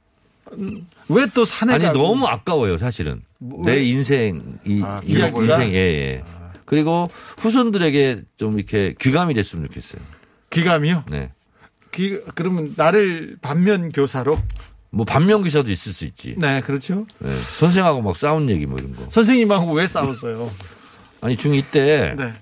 [1.10, 1.98] 왜 또 산에 아니 가고?
[2.00, 3.84] 너무 아까워요 사실은 내 왜?
[3.86, 5.02] 인생 이 아?
[5.04, 6.24] 인생 예 예.
[6.66, 7.10] 그리고
[7.40, 10.02] 후손들에게 좀 이렇게 귀감이 됐으면 좋겠어요.
[10.52, 11.04] 귀감이요?
[11.10, 11.32] 네.
[11.92, 14.40] 귀 그러면 나를 반면 교사로?
[14.90, 16.36] 뭐 반면 기사도 있을 수 있지.
[16.38, 17.06] 네, 그렇죠.
[17.20, 17.32] 네.
[17.34, 19.06] 선생하고 막 싸운 얘기 뭐 이런 거.
[19.10, 20.52] 선생님하고 왜 싸웠어요?
[21.22, 22.34] 아니 중2 때 네.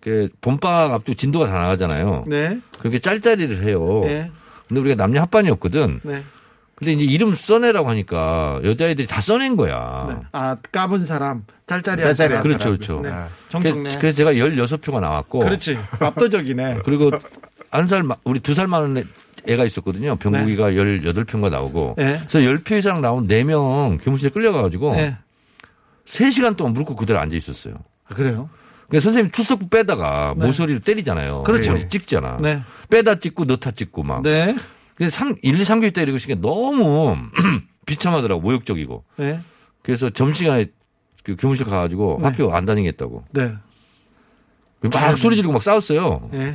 [0.00, 2.24] 그 봄방학 앞두고 진도가 다 나가잖아요.
[2.28, 2.58] 네.
[2.78, 4.02] 그렇게 짤짤이를 해요.
[4.04, 4.30] 네.
[4.68, 6.00] 근데 우리가 남녀 합반이었거든.
[6.02, 6.22] 네.
[6.76, 10.06] 근데 이제 이름 써내라고 하니까 여자애들이 다 써낸 거야.
[10.10, 10.16] 네.
[10.32, 12.42] 아, 까본 사람, 짤짤이한 사람.
[12.42, 12.68] 그렇죠.
[12.70, 13.00] 그렇죠.
[13.02, 13.10] 네.
[13.10, 13.96] 아, 정청래.
[13.98, 15.38] 그래서 제가 16표가 나왔고.
[15.40, 15.78] 그렇지.
[16.00, 16.78] 압도적이네.
[16.84, 17.10] 그리고
[17.70, 19.08] 한 살, 마- 우리 두 살 많은
[19.48, 20.16] 애가 있었거든요.
[20.16, 21.94] 병국이가 18표가 나오고.
[21.96, 22.18] 네.
[22.28, 25.16] 그래서 10표 이상 나온 4명 교무실에 끌려가가지고 네.
[26.04, 27.74] 3시간 동안 무릎 꿇고 그대로 앉아 있었어요.
[28.08, 28.50] 아, 그래요?
[28.88, 30.44] 그러니까 선생님 출석부 빼다가 네.
[30.46, 31.42] 모서리를 때리잖아요.
[31.44, 31.72] 그렇죠.
[31.72, 32.36] 머리 찍잖아.
[32.40, 32.60] 네.
[32.90, 34.22] 빼다 찍고 넣다 찍고 막.
[34.98, 35.04] 네.
[35.04, 37.16] 그래서 3, 1, 2, 3교육 때 이러고 있으니까 너무
[37.86, 38.40] 비참하더라고.
[38.40, 39.04] 모욕적이고.
[39.18, 39.40] 네.
[39.82, 40.66] 그래서 점심시간에
[41.22, 42.28] 그 교무실 가가지고 네.
[42.28, 43.24] 학교 안 다니겠다고.
[43.32, 43.52] 네.
[44.92, 46.28] 막 소리 지르고 막 싸웠어요.
[46.32, 46.54] 네.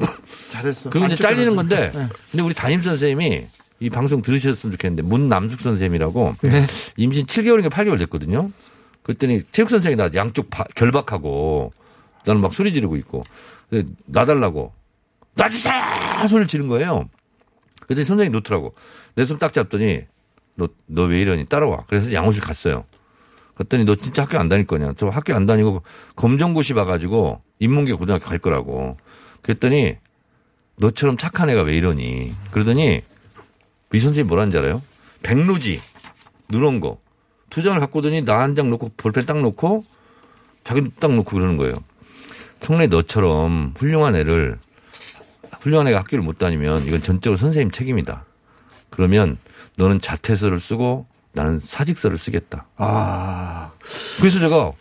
[0.51, 0.89] 잘했어.
[0.89, 1.55] 그리고 이제 잘리는.
[1.55, 2.07] 건데, 네.
[2.31, 3.47] 근데 우리 담임 선생님이
[3.79, 6.65] 이 방송 들으셨으면 좋겠는데, 문남숙 선생님이라고 네.
[6.97, 8.51] 임신 7개월인가 8개월 됐거든요.
[9.03, 11.73] 그랬더니 체육 선생이 나 양쪽 바- 결박하고,
[12.25, 13.23] 나는 막 소리 지르고 있고,
[13.69, 14.71] 근데 놔달라고,
[15.35, 15.73] 놔주세요!
[16.29, 17.09] 소리를 지른 거예요.
[17.87, 18.73] 그랬더니 선생님이 놓더라고.
[19.15, 20.01] 내 손 딱 잡더니,
[20.55, 21.45] 너, 너 왜 이러니?
[21.45, 21.85] 따라와.
[21.87, 22.85] 그래서 양호실 갔어요.
[23.55, 24.93] 그랬더니 너 진짜 학교 안 다닐 거냐?
[24.97, 25.83] 저 학교 안 다니고
[26.15, 28.97] 검정고시 봐가지고 인문계 고등학교 갈 거라고.
[29.41, 29.97] 그랬더니
[30.77, 32.33] 너처럼 착한 애가 왜 이러니?
[32.51, 33.01] 그러더니
[33.93, 34.81] 이 선생님이 뭐라는지 알아요?
[35.23, 35.79] 백루지
[36.49, 36.99] 누런 거.
[37.49, 39.83] 두 장을 갖고 오더니 나 한 장 놓고 볼펜 딱 놓고
[40.63, 41.75] 자기 딱 놓고 그러는 거예요.
[42.61, 44.57] 성래 너처럼 훌륭한 애를
[45.61, 48.25] 훌륭한 애가 학교를 못 다니면 이건 전적으로 선생님 책임이다.
[48.89, 49.37] 그러면
[49.77, 52.67] 너는 자퇴서를 쓰고 나는 사직서를 쓰겠다.
[52.77, 53.71] 아,
[54.19, 54.73] 그래서 제가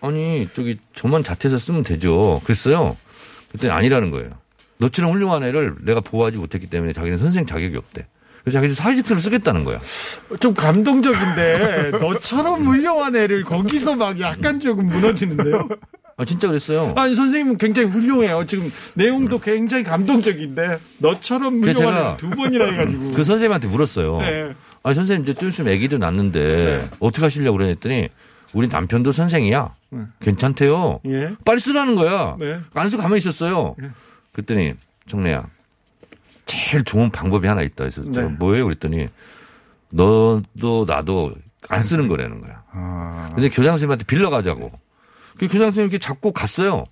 [0.00, 2.40] 아니 저기 저만 자퇴서 쓰면 되죠.
[2.44, 2.96] 그랬어요.
[3.48, 4.30] 그랬더니 아니라는 거예요.
[4.78, 8.06] 너처럼 훌륭한 애를 내가 보호하지 못했기 때문에 자기는 선생 자격이 없대.
[8.44, 9.80] 그래서 자기는 사직서를 쓰겠다는 거야.
[10.38, 15.66] 좀 감동적인데 너처럼 훌륭한 애를 거기서 막 약간 조금 무너지는데요.
[16.16, 16.92] 아 진짜 그랬어요.
[16.94, 18.44] 아니 선생님은 굉장히 훌륭해요.
[18.46, 23.12] 지금 내용도 굉장히 감동적인데 너처럼 훌륭한 두 번이나 해가지고.
[23.12, 24.18] 그 선생님한테 물었어요.
[24.18, 24.54] 네.
[24.82, 28.10] 아 선생님 이제 좀 있으면 아기도 낳는데 어떻게 하시려고 그랬더니
[28.52, 29.74] 우리 남편도 선생이야.
[29.90, 30.00] 네.
[30.20, 31.00] 괜찮대요.
[31.06, 31.30] 예.
[31.46, 32.36] 빨리 쓰라는 거야.
[32.38, 32.60] 네.
[32.74, 33.74] 안 쓰고 가만히 있었어요.
[34.32, 34.74] 그랬더니
[35.08, 35.46] 정래야
[36.46, 37.76] 제일 좋은 방법이 하나 있다.
[37.76, 38.36] 그래서 제가 네.
[38.38, 38.64] 뭐예요?
[38.64, 39.08] 그랬더니
[39.90, 41.34] 너도 나도
[41.68, 42.62] 안 쓰는 거라는 거야.
[42.70, 44.72] 아, 근데 교장 선생님한테 빌려 가자고.
[45.38, 46.84] 그 교장 선생님 이렇게 잡고 갔어요.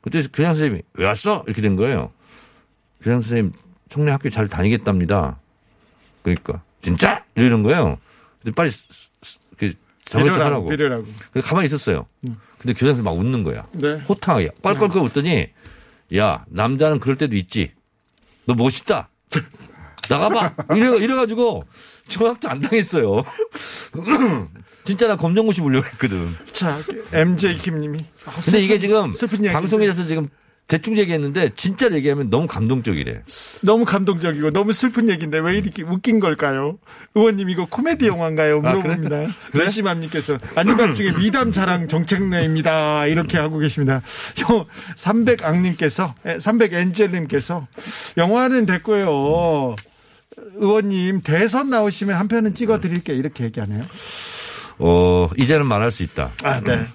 [0.00, 1.42] 그때 교장 선생님이 왜 왔어?
[1.46, 2.12] 이렇게 된 거예요.
[3.02, 3.52] 교장 선생님
[3.88, 5.38] 청래 학교 잘 다니겠답니다.
[6.22, 7.98] 그러니까 진짜 이러는 거예요.
[8.42, 8.70] 근데 빨리
[9.58, 10.68] 이렇게 잡았다 하라고.
[10.68, 11.04] 비료라고.
[11.32, 12.06] 그래서 가만히 있었어요.
[12.58, 13.66] 근데 교장 선생님 막 웃는 거야.
[13.72, 13.98] 네.
[14.08, 15.48] 호탕하게 껄껄껄 웃더니
[16.16, 17.72] 야 남자는 그럴 때도 있지.
[18.46, 19.10] 너 멋있다.
[20.08, 20.54] 나가봐.
[20.76, 21.64] 이래 이래가지고
[22.08, 23.24] 정학도 안 당했어요.
[24.84, 26.32] 진짜 나 검정고시 보려고 했거든.
[26.52, 26.78] 자,
[27.12, 27.98] MJ 김님이.
[28.24, 29.52] 아, 근데 이게 지금 이야기.
[29.52, 30.28] 방송에서 지금
[30.68, 33.22] 대충 얘기했는데 진짜 얘기하면 너무 감동적이래.
[33.62, 36.78] 너무 감동적이고 너무 슬픈 얘기인데 왜 이렇게 웃긴 걸까요?
[37.14, 38.62] 의원님 이거 코미디 영화인가요?
[38.64, 39.26] 아, 물어봅니다.
[39.52, 43.06] 러시맘님께서 아닌 중에 미담 자랑 정책내입니다.
[43.06, 44.02] 이렇게 하고 계십니다.
[44.96, 47.66] 300악님께서 300엔젤님께서
[48.16, 49.76] 영화는 됐고요.
[50.56, 53.16] 의원님 대선 나오시면 한 편은 찍어 드릴게요.
[53.16, 53.84] 이렇게 얘기하네요.
[54.78, 56.30] 어, 이제는 말할 수 있다.
[56.42, 56.86] 아, 네.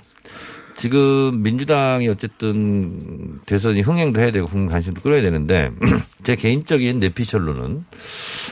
[0.76, 5.72] 지금 민주당이 어쨌든 대선이 흥행도 해야 되고 국민 관심도 끌어야 되는데
[6.24, 7.86] 제 개인적인 내피셜로는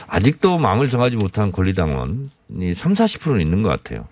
[0.06, 2.28] 아직도 마음을 정하지 못한 권리당원이
[2.74, 4.06] 3, 40%는 있는 것 같아요.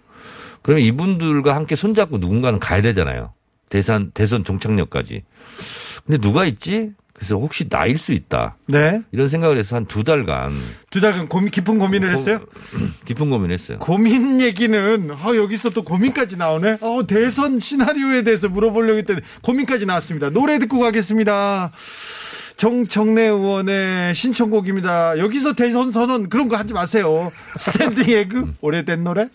[0.62, 3.32] 그러면 이분들과 함께 손잡고 누군가는 가야 되잖아요.
[3.68, 5.22] 대선, 대선 종착역까지.
[6.06, 6.92] 근데 누가 있지?
[7.18, 8.56] 그래서 혹시 나일 수 있다.
[8.66, 9.02] 네.
[9.12, 10.52] 이런 생각을 해서 한 두 달간
[10.90, 12.40] 두 달간 고민, 깊은 고민을 했어요?
[13.06, 13.78] 깊은 고민했어요.
[13.80, 16.78] 고민 얘기는 어, 여기서 또 고민까지 나오네.
[16.80, 20.30] 어, 대선 시나리오에 대해서 물어보려고 했더니 고민까지 나왔습니다.
[20.30, 21.72] 노래 듣고 가겠습니다.
[22.56, 25.18] 정청래 의원의 신청곡입니다.
[25.18, 27.30] 여기서 대선 선언 그런 거 하지 마세요.
[27.56, 29.26] 스탠딩 에그 오래된 노래.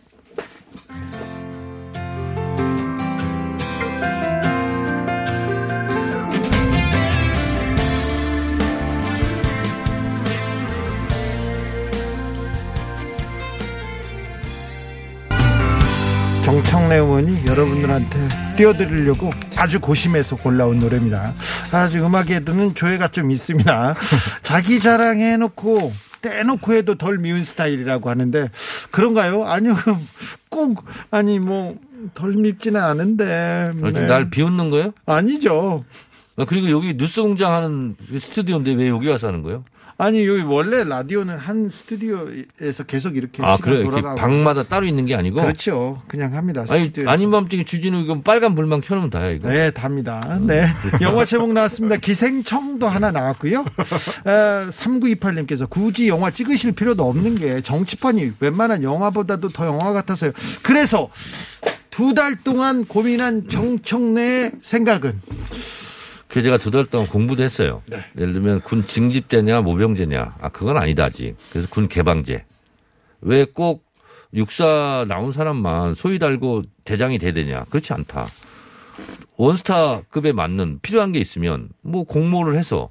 [16.63, 18.19] 정청래 의원이 여러분들한테
[18.57, 21.33] 띄워드리려고 아주 고심해서 골라온 노래입니다.
[21.71, 23.95] 아주 음악에도는 조예가 좀 있습니다.
[24.41, 28.49] 자기 자랑해놓고 떼놓고 해도 덜 미운 스타일이라고 하는데
[28.91, 29.43] 그런가요?
[29.45, 29.75] 아니요.
[30.49, 31.75] 꼭 아니 뭐
[32.15, 33.69] 덜 밉지는 않은데.
[33.81, 34.07] 어, 지금 네.
[34.07, 34.91] 날 비웃는 거예요?
[35.05, 35.85] 아니죠.
[36.35, 39.63] 아, 그리고 여기 뉴스 공장 하는 스튜디오인데 왜 여기 와서 하는 거예요?
[39.97, 43.81] 아니 여기 원래 라디오는 한 스튜디오에서 계속 이렇게 아, 그래요?
[43.81, 45.41] 이렇게 방마다 따로 있는 게 아니고?
[45.41, 46.01] 그렇죠.
[46.07, 46.65] 그냥 합니다.
[46.69, 47.11] 아니, 스튜디오에서.
[47.11, 49.49] 아닌 밤중에 주진우 이거 빨간 불만 켜놓으면 다야, 이거.
[49.49, 50.39] 네, 답니다.
[50.41, 50.67] 네.
[51.01, 51.97] 영화 제목 나왔습니다.
[51.97, 53.59] 기생청도 하나 나왔고요.
[54.25, 60.31] 어, 3928님께서 굳이 영화 찍으실 필요도 없는 게 정치판이 웬만한 영화보다도 더 영화 같아서요.
[60.63, 61.09] 그래서
[61.91, 65.21] 두 달 동안 고민한 정청래의 생각은
[66.33, 67.83] 그 제가 두 달 동안 공부도 했어요.
[67.85, 68.03] 네.
[68.17, 70.37] 예를 들면 군 징집제냐 모병제냐.
[70.41, 71.35] 아, 그건 아니다, 아직.
[71.51, 72.43] 그래서 군 개방제.
[73.21, 73.85] 왜 꼭
[74.33, 77.65] 육사 나온 사람만 소위 달고 대장이 되냐.
[77.69, 78.25] 그렇지 않다.
[79.37, 82.89] 원스타급에 맞는 필요한 게 있으면 뭐 공모를 해서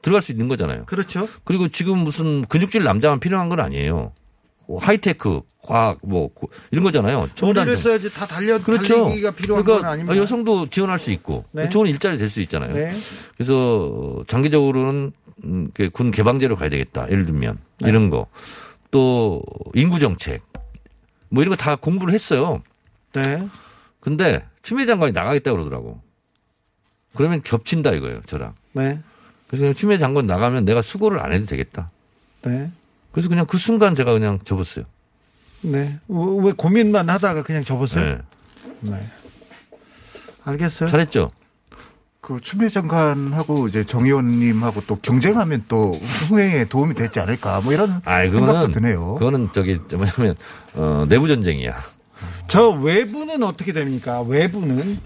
[0.00, 0.86] 들어갈 수 있는 거잖아요.
[0.86, 1.28] 그렇죠.
[1.44, 4.12] 그리고 지금 무슨 근육질 남자만 필요한 건 아니에요.
[4.68, 7.30] 뭐 하이테크, 과학, 뭐 고- 이런 거잖아요.
[7.34, 9.04] 첨단 써야지 다 달려 그렇죠.
[9.04, 10.16] 달리기가 필요한 그러니까 건 아닙니다.
[10.20, 11.70] 여성도 지원할 수 있고 네.
[11.70, 12.74] 좋은 일자리 될 수 있잖아요.
[12.74, 12.92] 네.
[13.34, 15.12] 그래서 장기적으로는
[15.44, 17.10] 음, 그군 개방제로 가야 되겠다.
[17.10, 17.88] 예를 들면 네.
[17.88, 18.26] 이런 거.
[18.90, 19.42] 또
[19.74, 20.42] 인구 정책
[21.30, 22.62] 뭐 이런 거 다 공부를 했어요.
[23.14, 23.38] 네.
[24.00, 26.00] 근데 추미애 장관이 나가겠다 그러더라고.
[27.14, 28.54] 그러면 겹친다 이거예요, 저랑.
[28.72, 29.00] 네.
[29.48, 31.90] 그래서 추미애 장관 나가면 내가 수고를 안 해도 되겠다.
[32.42, 32.70] 네.
[33.12, 34.84] 그래서 그냥 그 순간 제가 그냥 접었어요.
[35.62, 35.98] 네.
[36.08, 38.04] 왜 고민만 하다가 그냥 접었어요?
[38.04, 38.18] 네.
[38.80, 39.06] 네.
[40.44, 40.88] 알겠어요.
[40.88, 41.30] 잘했죠.
[42.20, 48.02] 그 추미애 장관하고 이제 정 의원님하고 또 경쟁하면 또 흥행에 도움이 되지 않을까 뭐 이런
[48.04, 49.14] 아이, 생각도 그거는, 드네요.
[49.14, 50.36] 그거는 저기, 뭐냐면,
[50.74, 51.76] 어, 내부 전쟁이야.
[52.48, 54.20] 저 외부는 어떻게 됩니까?
[54.22, 54.98] 외부는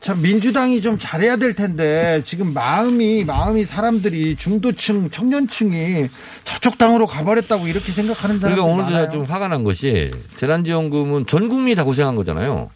[0.00, 6.08] 참 민주당이 좀 잘해야 될 텐데 지금 마음이 마음이 사람들이 중도층 청년층이
[6.44, 9.10] 저쪽 당으로 가버렸다고 이렇게 생각하는 사람이 그러니까 오늘도 많아요.
[9.10, 12.70] 제가 좀 화가 난 것이 재난지원금은 전 국민이 다 고생한 거잖아요.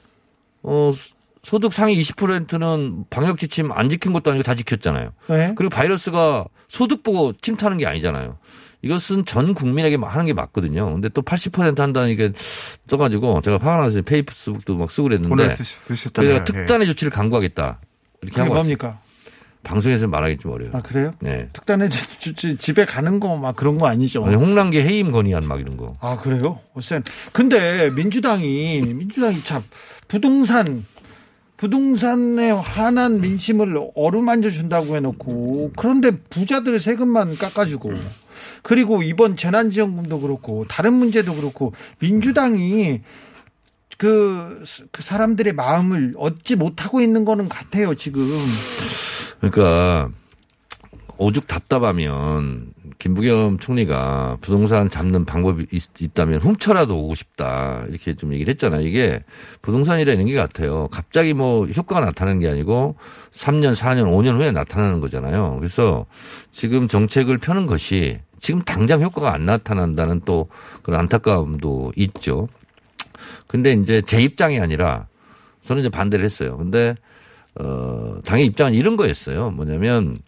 [0.62, 0.92] 어,
[1.42, 5.12] 소득 상위 20%는 방역 지침 안 지킨 것도 아니고 다 지켰잖아요.
[5.28, 5.52] 네.
[5.56, 8.38] 그리고 바이러스가 소득 보고 침투하는 게 아니잖아요.
[8.85, 10.92] 이것은 전 국민에게 하는 게 맞거든요.
[10.92, 12.33] 근데 또 80% 한다는 이게
[12.87, 15.31] 떠가지고 제가 화가 나서 페이스북도 막 쓰고 그랬는데.
[16.27, 17.81] 그래서 특단의 조치를 강구하겠다.
[18.23, 18.62] 이렇게 하고 왔어요.
[18.64, 18.99] 뭡니까?
[19.62, 20.77] 방송에서 말하기 좀 어려워요.
[20.77, 21.14] 아 그래요?
[21.20, 21.49] 네.
[21.55, 24.23] 특단의 지- 집에 가는 거 막 그런 거 아니죠?
[24.27, 25.94] 아니, 홍남기 해임 건의안 막 이런 거.
[26.01, 26.61] 아 그래요?
[26.75, 27.03] 어센.
[27.33, 29.62] 근데 민주당이 민주당이 참
[30.07, 30.85] 부동산
[31.64, 37.90] 부동산에 화난 민심을 어루만져 준다고 해놓고 그런데 부자들 세금만 깎아주고
[38.62, 43.00] 그리고 이번 재난지원금도 그렇고 다른 문제도 그렇고 민주당이
[43.96, 48.29] 그, 그 사람들의 마음을 얻지 못하고 있는 거는 같아요 지금.
[49.40, 50.11] 그러니까
[51.16, 58.52] 오죽 답답하면 김부겸 총리가 부동산 잡는 방법이 있, 다면 훔쳐라도 오고 싶다 이렇게 좀 얘기를
[58.52, 58.83] 했잖아요.
[58.87, 59.22] 이게
[59.62, 60.88] 부동산이라는 게 같아요.
[60.90, 62.96] 갑자기 뭐 효과가 나타나는 게 아니고
[63.33, 65.57] 3년, 4년, 5년 후에 나타나는 거잖아요.
[65.59, 66.07] 그래서
[66.50, 70.48] 지금 정책을 펴는 것이 지금 당장 효과가 안 나타난다는 또
[70.83, 72.48] 그런 안타까움도 있죠.
[73.46, 75.07] 근데 이제 제 입장이 아니라
[75.62, 76.57] 저는 이제 반대를 했어요.
[76.57, 76.94] 근데
[77.57, 79.50] 어, 당의 입장은 이런 거였어요.
[79.50, 80.18] 뭐냐면,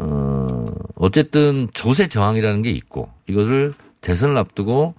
[0.00, 4.94] 어, 어쨌든 조세 저항이라는 게 있고 이것을 대선을 앞두고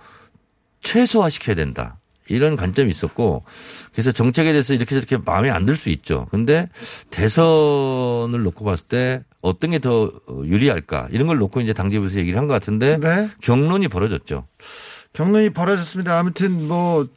[0.82, 1.96] 최소화시켜야 된다.
[2.28, 3.44] 이런 관점이 있었고
[3.92, 6.28] 그래서 정책에 대해서 이렇게 저렇게 마음에 안 들 수 있죠.
[6.30, 6.70] 근데
[7.10, 10.12] 대선을 놓고 봤을 때 어떤 게 더
[10.46, 13.30] 유리할까 이런 걸 놓고 이제 당지부에서 얘기를 한 것 같은데 네.
[13.42, 14.46] 경론이 벌어졌죠.
[15.14, 16.20] 경론이 벌어졌습니다.
[16.20, 17.08] 아무튼 뭐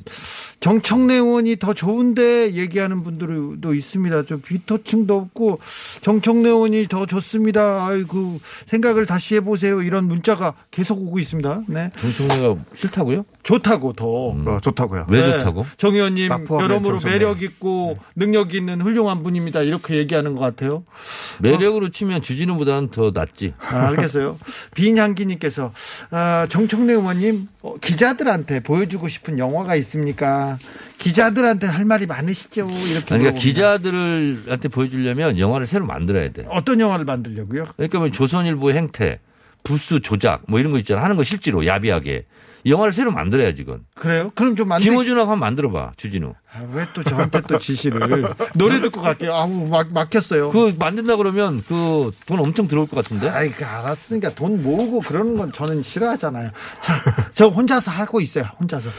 [0.63, 4.25] 정청래 의원이 더 좋은데 얘기하는 분들도 있습니다.
[4.27, 5.59] 좀 비토층도 없고
[6.03, 7.85] 정청래 의원이 더 좋습니다.
[7.85, 9.83] 아이고 생각을 다시 해보세요.
[9.83, 11.63] 이런 문자가 계속 오고 있습니다.
[11.67, 13.25] 네, 정청래가 싫다고요?
[13.43, 14.07] 좋다고 더.
[14.07, 15.07] 어, 좋다고요.
[15.09, 15.33] 왜 네.
[15.33, 15.67] 좋다고?
[15.77, 17.19] 정 의원님 여러모로 정청래.
[17.19, 19.63] 매력 있고 능력 있는 훌륭한 분입니다.
[19.63, 20.85] 이렇게 얘기하는 것 같아요.
[21.41, 23.55] 매력으로 치면 주진우보다는 더 낫지.
[23.59, 24.39] 아, 알겠어요.
[24.77, 25.73] 비인향기님께서
[26.13, 30.52] 아, 정청래 의원님 어, 기자들한테 보여주고 싶은 영화가 있습니까?
[30.99, 32.69] 기자들한테 할 말이 많으시죠?
[32.71, 33.33] 이렇게 그러니까.
[33.33, 36.45] 기자들한테 보여주려면 영화를 새로 만들어야 돼.
[36.49, 37.67] 어떤 영화를 만들려고요?
[37.77, 39.21] 그러니까 뭐 조선일보 행태,
[39.65, 41.03] 부수 조작 뭐 이런 거 있잖아.
[41.03, 42.27] 하는 거 실제로 야비하게.
[42.65, 43.81] 영화를 새로 만들어야지, 이건.
[43.97, 44.31] 그래요?
[44.37, 44.89] 그럼 좀 만들.
[44.89, 46.33] 김호준하고 한번 만들어봐, 주진우.
[46.55, 47.99] 아, 왜 또 저한테 또 지시를
[48.55, 49.33] 노래 듣고 갈게요.
[49.35, 50.51] 아우 막 막혔어요.
[50.51, 53.29] 그거 만든다 그러면 그 돈 엄청 들어올 것 같은데?
[53.31, 56.51] 아이, 그 알았으니까 돈 모으고 그러는 건 저는 싫어하잖아요.
[56.81, 56.95] 자,
[57.35, 58.45] 저 혼자서 하고 있어요.
[58.61, 58.91] 혼자서.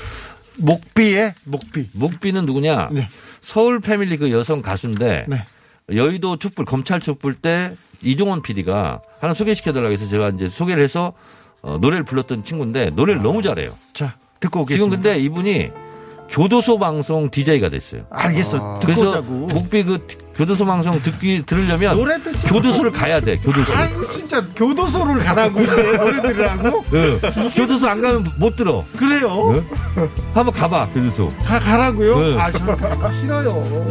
[0.58, 1.90] 목비에 목비.
[1.94, 2.90] 목비는 누구냐?
[2.92, 3.08] 네.
[3.42, 5.46] 서울 패밀리 그 여성 가수인데 네.
[5.94, 11.14] 여의도 촛불 검찰 촛불 때 이종원 PD가 하나 소개시켜달라고 해서 제가 이제 소개를 해서
[11.62, 13.78] 어, 노래를 불렀던 친구인데 노래를 너무 잘해요.
[13.94, 14.96] 자, 듣고 지금 오겠습니다.
[15.14, 15.72] 근데 이분이
[16.30, 18.06] 교도소 방송 DJ가 됐어요.
[18.10, 18.58] 알겠어.
[18.58, 19.48] 듣고 그래서 오자고.
[19.48, 19.98] 목비 그
[20.36, 21.96] 교도소 방송 듣기 들으려면
[22.48, 23.38] 교도소를 가야 돼.
[23.38, 23.74] 교도소.
[23.76, 26.84] 아이고 진짜 교도소를 가라고 노래 들으라고?
[26.94, 27.20] 응.
[27.54, 28.84] 교도소 안 가면 못 들어.
[28.98, 29.64] 그래요?
[30.34, 31.30] 한번 가봐 교도소.
[31.44, 32.20] 가 가라고요?
[32.20, 32.40] 네.
[32.42, 33.86] 아, 저 가기 싫어요.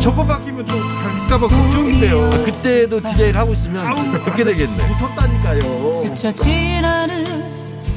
[0.00, 2.30] 저거 바뀌면 또 갈까봐 걱정인데요.
[2.44, 4.22] 그때도 DJ를 하고 있으면 아우.
[4.24, 4.86] 듣게 되겠네.
[4.86, 5.92] 무섭다니까요.
[5.92, 7.44] 스쳐 지나는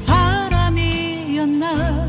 [0.08, 2.03] 바람이었나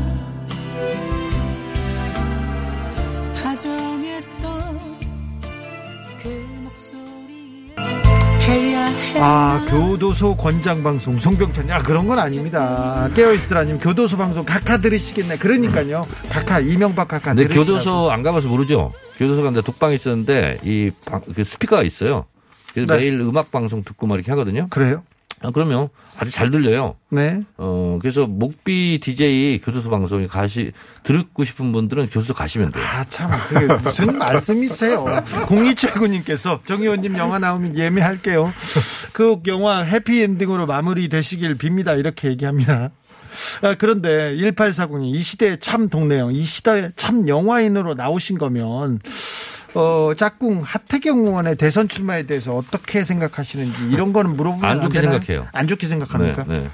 [9.17, 15.37] 아 교도소 권장 방송 송병찬 야 그런 건 아닙니다 깨어 있으라님 교도소 방송 각하 들으시겠네
[15.37, 17.65] 그러니까요 각하 이명박 각하 근데 들으시라고.
[17.65, 18.91] 교도소 안 가봐서 모르죠.
[19.17, 22.25] 교도소 갔는데 독방에 있었는데 이 방- 그 스피커가 있어요.
[22.73, 22.99] 그래서 네.
[22.99, 24.67] 매일 음악 방송 듣고 막 이렇게 하거든요.
[24.69, 25.03] 그래요
[25.45, 26.95] 아, 그러면 아주 잘 들려요.
[27.09, 30.71] 네 어, 그래서 목비 DJ 교도소 방송에 가시,
[31.03, 32.83] 듣고 싶은 분들은 교도소 가시면 돼요.
[32.83, 35.05] 아, 참, 그게 무슨 말씀이세요?
[35.47, 38.53] 0279님께서 정 의원님 영화 나오면 예매할게요.
[39.13, 41.97] 그 영화 해피엔딩으로 마무리 되시길 빕니다.
[41.99, 42.91] 이렇게 얘기합니다.
[43.61, 48.99] 아, 그런데 1840님, 이 시대의 참 동네형, 이 시대의 참 영화인으로 나오신 거면,
[49.75, 55.19] 어, 짝꿍 하태경 의원의 대선 출마에 대해서 어떻게 생각하시는지 이런 거는 물어보면 안 좋게 되나요?
[55.19, 55.47] 생각해요.
[55.51, 56.45] 안 좋게 생각합니까?
[56.47, 56.69] 네, 네.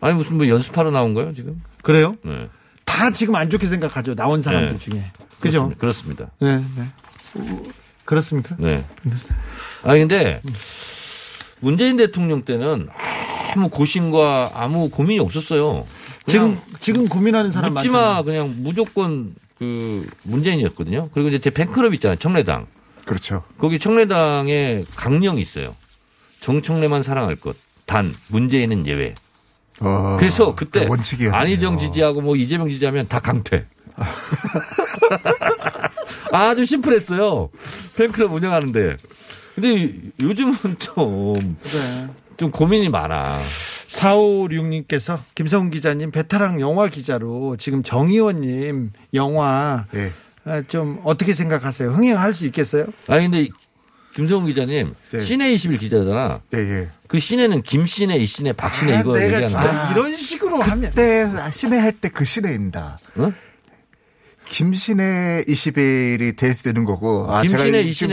[0.00, 1.62] 아니, 무슨 뭐 연습하러 나온 거예요, 지금?
[1.82, 2.16] 그래요?
[2.24, 2.48] 네.
[2.84, 4.14] 다 지금 안 좋게 생각하죠.
[4.14, 4.78] 나온 사람들 네.
[4.78, 5.04] 중에.
[5.40, 5.72] 그죠?
[5.78, 6.26] 그렇습니다.
[6.40, 6.84] 네, 네.
[8.04, 8.56] 그렇습니까?
[8.58, 8.84] 네.
[9.84, 10.40] 아니, 근데
[11.60, 12.88] 문재인 대통령 때는
[13.54, 15.86] 아무 고심과 아무 고민이 없었어요.
[16.26, 17.90] 지금 지금 고민하는 사람 묻지.
[17.90, 18.22] 마.
[18.22, 21.10] 그냥 무조건 그 문재인이었거든요.
[21.12, 22.18] 그리고 이제 제 팬클럽 있잖아요.
[22.18, 22.66] 청래당.
[23.04, 23.44] 그렇죠.
[23.58, 25.76] 거기 청래당에 강령이 있어요.
[26.40, 27.56] 정청래만 사랑할 것.
[27.86, 29.14] 단 문재인은 예외.
[29.80, 31.30] 어, 그래서 그때 그.
[31.32, 33.66] 안희정 지지하고 뭐 이재명 지지하면 다 강퇴.
[36.32, 37.50] 아주 심플했어요.
[37.96, 38.96] 팬클럽 운영하는데.
[39.54, 42.08] 근데 요즘은 좀, 네.
[42.36, 43.40] 좀 고민이 많아.
[43.94, 50.10] 4556님께서 김성훈 기자님 베테랑 영화 기자로 지금 정 의원님 영화 예.
[50.44, 51.90] 아, 좀 어떻게 생각하세요?
[51.92, 52.86] 흥행할 수 있겠어요?
[53.08, 53.48] 아니, 근데
[54.14, 55.20] 김성훈 기자님, 네.
[55.20, 56.40] 시내 21 기자잖아.
[56.54, 56.88] 예, 예.
[57.08, 59.90] 그 시내는 김시내, 이시내, 박시내 이거 아, 내가 얘기하는 진짜 거야.
[59.92, 62.98] 이런 식으로 하면 그때 시내 할 때 그 시내입니다.
[63.18, 63.32] 응?
[64.54, 67.26] 김신혜 21이 되는 거고.
[67.28, 67.42] 아,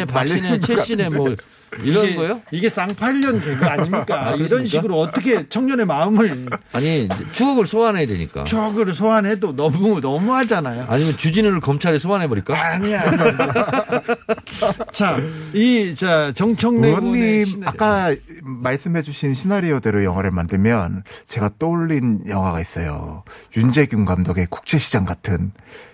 [0.05, 1.35] 말리는 박시내, 것 최시내 뭐
[1.83, 2.41] 이런 이게, 거요?
[2.51, 4.29] 이게 쌍팔년 개그 아닙니까?
[4.29, 4.65] 아, 이런?
[4.65, 8.43] 식으로 어떻게 청년의 마음을 아니, 추억을 소환해야 되니까.
[8.43, 10.85] 추억으로 소환해도 너무 너무 하잖아요.
[10.89, 12.59] 아니면 주진우를 검찰에 소환해 버릴까?
[12.59, 13.03] 아니야.
[13.03, 14.03] 아니야.
[14.91, 15.17] 자,
[15.53, 17.61] 이, 자, 정청래 의원님.
[17.65, 23.23] 아까 말씀해주신 시나리오대로 영화를 만들면 제가 떠올린 영화가 있어요.
[23.55, 25.51] 윤재균 감독의 국제시장 같은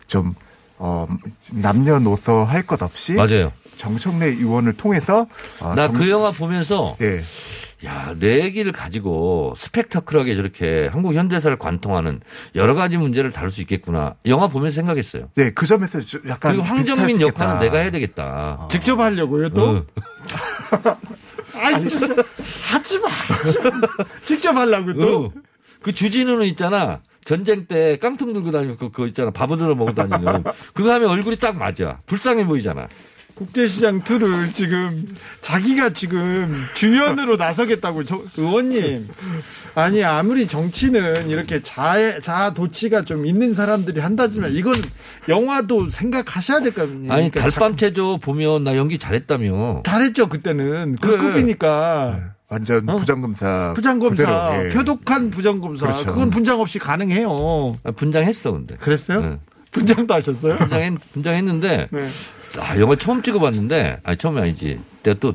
[0.07, 0.33] 좀
[0.79, 1.07] 어,
[1.51, 3.51] 남녀노소 할 것 없이 맞아요.
[3.77, 5.27] 정청래 의원을 통해서
[5.59, 7.21] 어, 나 정- 그 영화 보면서 예.
[7.85, 12.21] 야, 내 얘기를 가지고 스펙타클하게 저렇게 한국 현대사를 관통하는
[12.55, 14.15] 여러 가지 문제를 다룰 수 있겠구나.
[14.25, 15.29] 영화 보면서 생각했어요.
[15.35, 17.21] 네, 그 점에서 좀 약간 그리고 황정민.
[17.21, 18.67] 역할은 내가 해야 되겠다.
[18.71, 19.69] 직접 하려고요 또?
[19.75, 19.85] 응.
[21.53, 22.15] 아니 진짜
[22.71, 23.09] 하지 마.
[23.09, 23.71] 하지 마.
[24.25, 25.25] 직접 하려고 또?
[25.25, 25.31] 어.
[25.83, 27.01] 그 주진우는 있잖아.
[27.27, 29.31] 전쟁 때 깡통 들고 다니고 그- 그거 있잖아.
[29.31, 30.45] 밥을 먹어 다니는.
[30.73, 31.99] 그거 하면 얼굴이 딱 맞아.
[32.05, 32.87] 불쌍해 보이잖아.
[33.35, 39.07] 국제시장 2를 지금 자기가 지금 주연으로 나서겠다고 저, 의원님
[39.75, 44.73] 아니 아무리 정치는 이렇게 자해, 자도치가 좀 있는 사람들이 한다지만 이건
[45.29, 47.13] 영화도 생각하셔야 될거 아닙니까?
[47.13, 49.83] 아니 그러니까 달밤 체조 보면 나 연기 잘했다며.
[49.85, 51.17] 자- 잘했죠 그때는 그 그래.
[51.19, 53.73] 급이니까 완전 부장검사.
[53.75, 54.15] 부장검사
[54.51, 54.73] 그대로, 예.
[54.73, 56.05] 표독한 부장검사 그렇죠.
[56.05, 57.77] 그건 분장 없이 가능해요.
[57.83, 58.75] 아, 분장했어 근데.
[58.77, 59.21] 그랬어요?
[59.21, 59.37] 네.
[59.71, 60.55] 분장도 하셨어요?
[60.55, 62.07] 분장했, 분장했는데 네.
[62.59, 64.79] 아, 영화 처음 찍어봤는데 아니 처음이 아니지.
[65.03, 65.33] 내가 또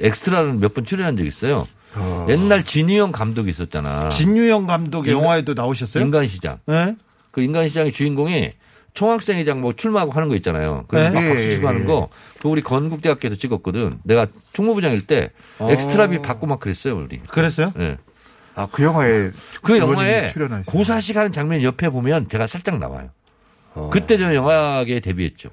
[0.00, 1.66] 엑스트라는 몇 번 출연한 적 있어요.
[1.96, 2.26] 어.
[2.28, 4.08] 옛날 진유영 감독이 있었잖아.
[4.10, 6.04] 진유영 감독의 인간- 영화에도 나오셨어요?
[6.04, 6.58] 인간시장.
[6.66, 6.96] 네?
[7.30, 8.50] 그 인간시장의 주인공이
[8.94, 10.84] 총학생회장 뭐 출마하고 하는 거 있잖아요.
[10.88, 11.14] 그래서 네.
[11.14, 11.84] 막 예, 박수 예, 치고 하는 예.
[11.84, 12.08] 거.
[12.40, 13.98] 그 우리 건국대학교에서 찍었거든.
[14.04, 15.68] 내가 총무부장일 때 어.
[15.70, 17.18] 엑스트라비 받고 막 그랬어요, 우리.
[17.18, 17.72] 그랬어요?
[17.78, 17.98] 예.
[18.54, 19.30] 아, 그 영화에
[19.62, 20.28] 그 영화에.
[20.66, 23.10] 고사식 하는 장면 옆에 보면 제가 살짝 나와요.
[23.74, 23.90] 어.
[23.92, 25.50] 그때 저 영화계에 데뷔했죠.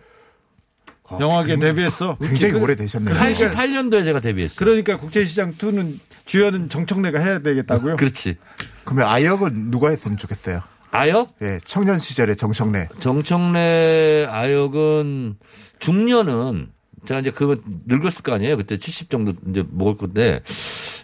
[1.09, 2.17] 아, 영화계 데뷔했어.
[2.21, 3.15] 굉장히 그- 오래 되셨네요.
[3.15, 4.55] 그러니까- 88년도에 제가 데뷔했어요.
[4.59, 7.95] 그러니까 국제시장 2는 주연은 정청래가 해야 되겠다고요?
[7.95, 8.37] 그렇지.
[8.83, 10.61] 그러면 아역은 누가 했으면 좋겠어요?
[10.91, 11.33] 아역?
[11.41, 12.87] 예, 청년 시절의 정청래.
[12.99, 15.37] 정청래 아역은
[15.79, 16.67] 중년은
[17.07, 17.55] 제가 이제 그거
[17.87, 18.57] 늙었을 거 아니에요.
[18.57, 20.41] 그때 70 정도 이제 먹을 건데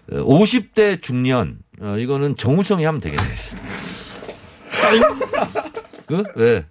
[0.10, 3.24] 50대 중년 어, 이거는 정우성이 하면 되겠네.
[6.06, 6.24] 그?
[6.36, 6.66] 왜?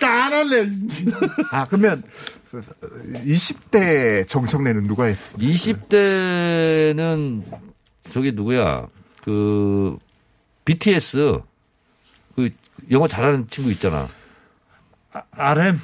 [0.00, 0.68] 따라래.
[1.52, 2.02] 아, 그러면
[3.24, 5.52] 20대 정청래는 누가 했습니까?
[5.52, 7.42] 20대는
[8.10, 8.88] 저기 누구야?
[9.22, 9.96] 그
[10.64, 11.42] BTS 그
[12.90, 14.08] 영어 잘하는 친구 있잖아.
[15.32, 15.80] RM.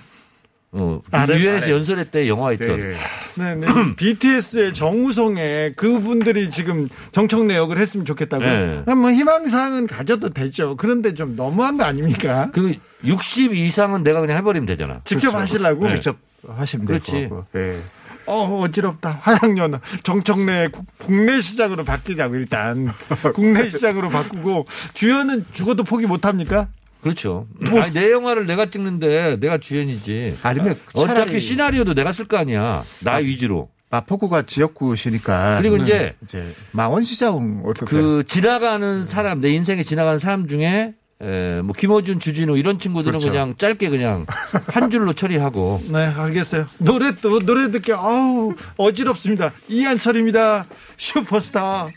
[0.72, 1.70] 어, RM, 유엔에서.
[1.70, 2.68] 연설회 영화 있던.
[2.78, 2.96] 예, 예.
[3.36, 3.66] 네, 네.
[3.96, 8.48] BTS의 정우성에 그분들이 지금 정청래 역을 했으면 좋겠다고요.
[8.48, 8.82] 네.
[8.84, 10.76] 그럼 뭐 희망사항은 가져도 되죠.
[10.76, 12.50] 그런데 좀 너무한 거 아닙니까?
[12.52, 15.00] 그리고 60 이상은 내가 그냥 해버리면 되잖아.
[15.04, 15.38] 직접 그렇죠.
[15.42, 15.88] 하시려고?
[15.88, 16.86] 직접 하시면.
[16.86, 17.46] 거고.
[17.54, 17.78] 예.
[18.26, 19.20] 어, 어지럽다.
[19.22, 22.92] 화양연 정청래 국- 국내 시장으로 바뀌자고 일단.
[23.34, 26.68] 국내 시장으로 바꾸고 주연은 죽어도 포기 못 합니까?
[27.00, 27.46] 그렇죠.
[27.70, 30.38] 아니, 내 영화를 내가 찍는데 내가 주연이지.
[30.42, 32.84] 아니면 어차피 차라리 시나리오도 내가 쓸 거 아니야.
[33.00, 33.68] 나 위주로.
[33.88, 40.94] 마포구가 지역구시니까 그리고 이제 이제 망원시장 어떻게 그 지나가는 사람, 내 인생에 지나가는 사람 중에
[41.22, 43.32] 에, 뭐 김어준, 주진우 이런 친구들은 그렇죠.
[43.32, 44.26] 그냥 짧게 그냥
[44.66, 46.66] 한 줄로 처리하고 네, 알겠어요.
[46.78, 49.52] 노래 또 노래 듣기 아우 어지럽습니다.
[49.68, 50.66] 이한철입니다.
[50.98, 51.88] 슈퍼스타.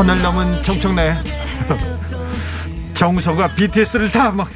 [0.00, 1.14] 선을 넘은 정청래.
[2.94, 4.48] 정우성과 BTS를 다 막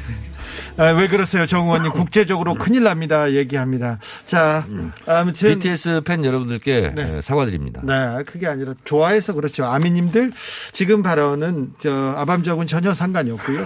[0.77, 1.91] 아, 왜 그러세요, 정 의원님?
[1.95, 3.31] 국제적으로 큰일 납니다.
[3.31, 3.99] 얘기합니다.
[4.25, 4.65] 자,
[5.05, 5.53] 아무튼.
[5.53, 7.17] BTS 팬 여러분들께 네.
[7.17, 7.81] 에, 사과드립니다.
[7.83, 9.63] 네, 그게 아니라 좋아해서 그렇죠.
[9.65, 10.33] 아미님들
[10.73, 13.59] 지금 발언은 저 아밤적은 전혀 상관이 없고요.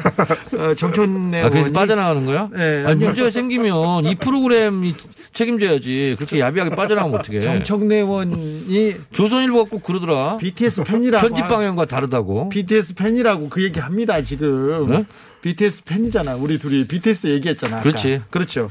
[0.59, 2.49] 어, 정촌내 아, 그래서 의원이 빠져나가는 거야?
[2.53, 3.03] 네, 아니.
[3.03, 4.93] 문제가 생기면 이 프로그램이
[5.33, 6.15] 책임져야지.
[6.17, 10.37] 그렇게 야비하게 빠져나가면 어떻게 정청래 의원이 조선일보가 꼭 그러더라.
[10.37, 12.49] BTS 팬이라고 편집 방향과 다르다고.
[12.49, 14.89] BTS 팬이라고 그 얘기 합니다, 지금.
[14.91, 15.05] 네?
[15.41, 16.35] BTS 팬이잖아.
[16.35, 17.77] 우리 둘이 BTS 얘기했잖아.
[17.77, 17.83] 아까.
[17.83, 18.21] 그렇지.
[18.29, 18.69] 그렇죠.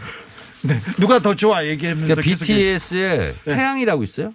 [0.62, 0.80] 네.
[0.98, 3.54] 누가 더 좋아 얘기하면서 그러니까 BTS에 네.
[3.54, 4.34] 태양이라고 있어요?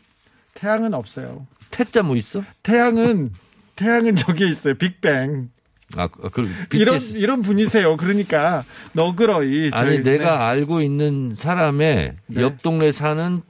[0.54, 1.46] 태양은 없어요.
[1.72, 2.44] 태자 뭐 있어?
[2.64, 3.32] 태양은
[3.76, 4.76] 태양은 저기에 있어요.
[4.76, 5.50] 빅뱅.
[5.96, 7.00] 아, 그 이런.
[7.02, 7.98] 이런 분이세요.
[7.98, 8.64] 그러니까
[8.94, 12.42] 너그러이 아니 내가 알고 있는 사람의 네.
[12.42, 13.42] 옆 동네 사는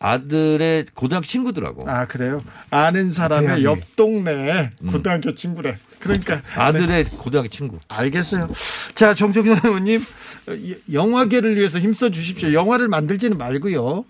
[0.00, 1.88] 아들의 고등학교 친구더라고.
[1.88, 2.40] 아 그래요.
[2.70, 3.64] 아는 사람의 태양이.
[3.64, 4.90] 옆 동네 음.
[4.90, 5.76] 고등학교 친구래.
[6.00, 7.16] 그러니까 아들의 네.
[7.18, 7.78] 고등학교 친구.
[7.86, 8.48] 알겠어요.
[8.94, 10.02] 자 정정현 의원님
[10.90, 12.54] 영화계를 위해서 힘써 주십시오.
[12.54, 14.06] 영화를 만들지는 말고요.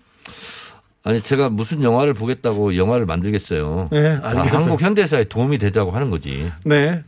[1.03, 3.89] 아니 제가 무슨 영화를 보겠다고 영화를 만들겠어요.
[3.91, 4.59] 네, 다 알겠어요.
[4.63, 6.49] 한국 현대사에 도움이 되자고 하는 거지.
[6.63, 7.03] 네.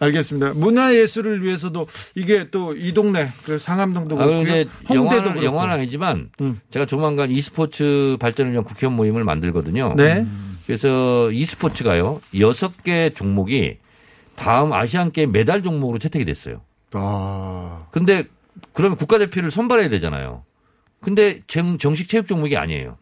[0.00, 0.52] 알겠습니다.
[0.54, 4.26] 문화예술을 위해서도 이게 또 이 동네 그 상암동도 아.
[4.42, 5.44] 이제 홍대도 그렇고.
[5.44, 6.60] 영화는 아니지만 음.
[6.70, 9.94] 제가 조만간 e스포츠 발전을 위한 국회의원 모임을 만들거든요.
[9.96, 10.26] 네.
[10.66, 13.78] 그래서 e스포츠가요 여섯 개 종목이
[14.36, 16.60] 다음 아시안 게임 메달 종목으로 채택이 됐어요.
[16.92, 18.24] 아, 근데
[18.72, 20.44] 그러면 국가대표를 선발해야 되잖아요.
[21.00, 22.96] 근데 정, 정식 체육 종목이 아니에요.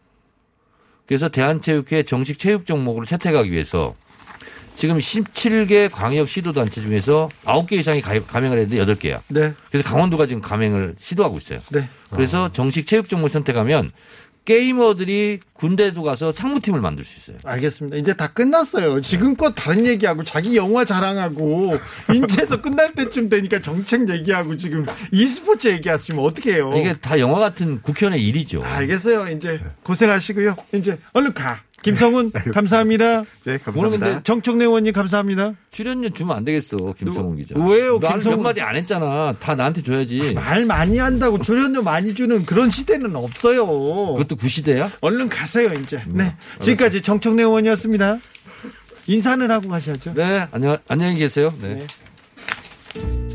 [1.05, 3.95] 그래서 대한체육회 정식 체육 종목으로 채택하기 위해서
[4.77, 9.19] 지금 17개 광역 시도단체 중에서 9개 이상이 가- 가맹을 했는데 8개야.
[9.27, 9.53] 네.
[9.71, 11.59] 그래서 강원도가 지금 가맹을 시도하고 있어요.
[11.71, 11.89] 네.
[12.11, 13.91] 그래서 정식 체육 종목을 선택하면
[14.45, 17.37] 게이머들이 군대도 가서 상무팀을 만들 수 있어요.
[17.43, 17.97] 알겠습니다.
[17.97, 19.01] 이제 다 끝났어요.
[19.01, 21.75] 지금껏 다른 얘기하고 자기 영화 자랑하고
[22.15, 26.71] 인체에서 끝날 때쯤 되니까 정책 얘기하고 지금 e스포츠 얘기하시면 어떻게 해요?
[26.77, 28.61] 이게 다 영화 같은 국회의원의 일이죠.
[28.63, 29.35] 알겠어요.
[29.35, 30.55] 이제 고생하시고요.
[30.75, 31.59] 이제 얼른 가.
[31.83, 33.21] 김성훈 감사합니다.
[33.21, 34.23] 네, 오늘 근데 감사합니다.
[34.23, 35.53] 정청래 의원님 감사합니다.
[35.71, 37.55] 출연료 주면 안 되겠어, 김성훈 기자.
[37.57, 38.43] 왜요, 나몇 김성훈?
[38.43, 39.35] 마디 안 했잖아.
[39.39, 40.33] 다 나한테 줘야지.
[40.33, 43.65] 말 많이 한다고 출연료 많이 주는 그런 시대는 없어요.
[43.65, 44.91] 그것도 구시대야?
[45.01, 46.01] 얼른 가세요 이제.
[46.07, 46.35] 네.
[46.61, 48.17] 지금까지 정청래 의원이었습니다.
[49.05, 50.13] 인사는 하고 가셔야죠.
[50.15, 51.53] 네, 안녕, 안녕히 계세요.
[51.61, 51.85] 네.
[52.95, 53.26] 네.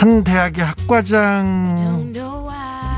[0.00, 2.10] 한 대학의 학과장.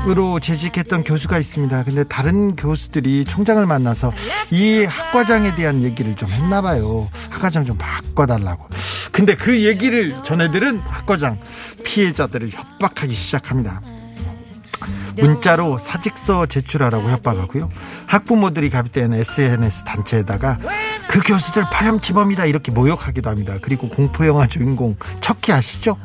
[0.07, 1.83] 으로 재직했던 교수가 있습니다.
[1.83, 4.13] 근데 다른 교수들이 총장을 만나서
[4.51, 7.09] 이 학과장에 대한 얘기를 좀 했나 봐요.
[7.29, 8.69] 학과장 좀 바꿔달라고.
[9.11, 11.39] 근데 그 얘기를 전해들은 학과장
[11.83, 13.81] 피해자들을 협박하기 시작합니다.
[15.17, 17.69] 문자로 사직서 제출하라고 협박하고요.
[18.05, 20.57] 학부모들이 가입된 SNS 단체에다가
[21.07, 23.57] 그 교수들 파렴치범이다 이렇게 모욕하기도 합니다.
[23.61, 25.97] 그리고 공포영화 주인공 척키 아시죠?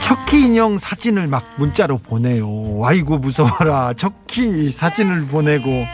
[0.00, 2.80] 척키 인형 사진을 막 문자로 보내요.
[2.84, 3.92] 아이고 무서워라.
[3.96, 5.84] 척키 사진을 보내고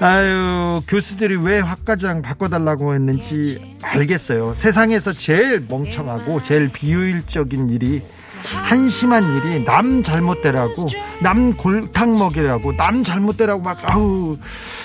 [0.00, 4.54] 아유 교수들이 왜 학과장 바꿔달라고 했는지 알겠어요.
[4.54, 8.02] 세상에서 제일 멍청하고 제일 비효율적인 일이
[8.44, 10.88] 한심한 일이 남 잘못되라고
[11.22, 14.36] 남 골탕 먹이라고 남 잘못되라고 막 아우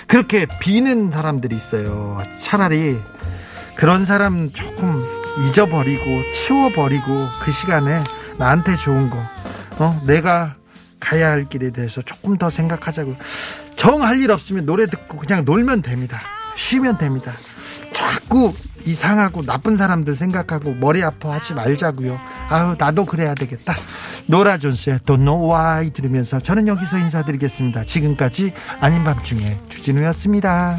[0.08, 2.18] 그렇게 비는 사람들이 있어요.
[2.40, 2.98] 차라리
[3.76, 5.02] 그런 사람 조금
[5.48, 8.02] 잊어버리고 치워버리고 그 시간에
[8.40, 9.18] 나한테 좋은 거,
[9.78, 10.56] 어, 내가
[11.00, 13.16] 가야 할 길에 대해서 조금 더 생각하자고.
[13.76, 16.20] 정 할 일 없으면 노래 듣고 그냥 놀면 됩니다.
[16.56, 17.32] 쉬면 됩니다.
[17.94, 18.52] 자꾸
[18.86, 22.20] 이상하고 나쁜 사람들 생각하고 머리 아파하지 말자고요.
[22.50, 23.74] 아우 나도 그래야 되겠다.
[24.26, 27.86] 노라 존스의 Don't Know Why 들으면서 저는 여기서 인사드리겠습니다.
[27.86, 30.78] 지금까지 아닌 밤중에 주진우였습니다.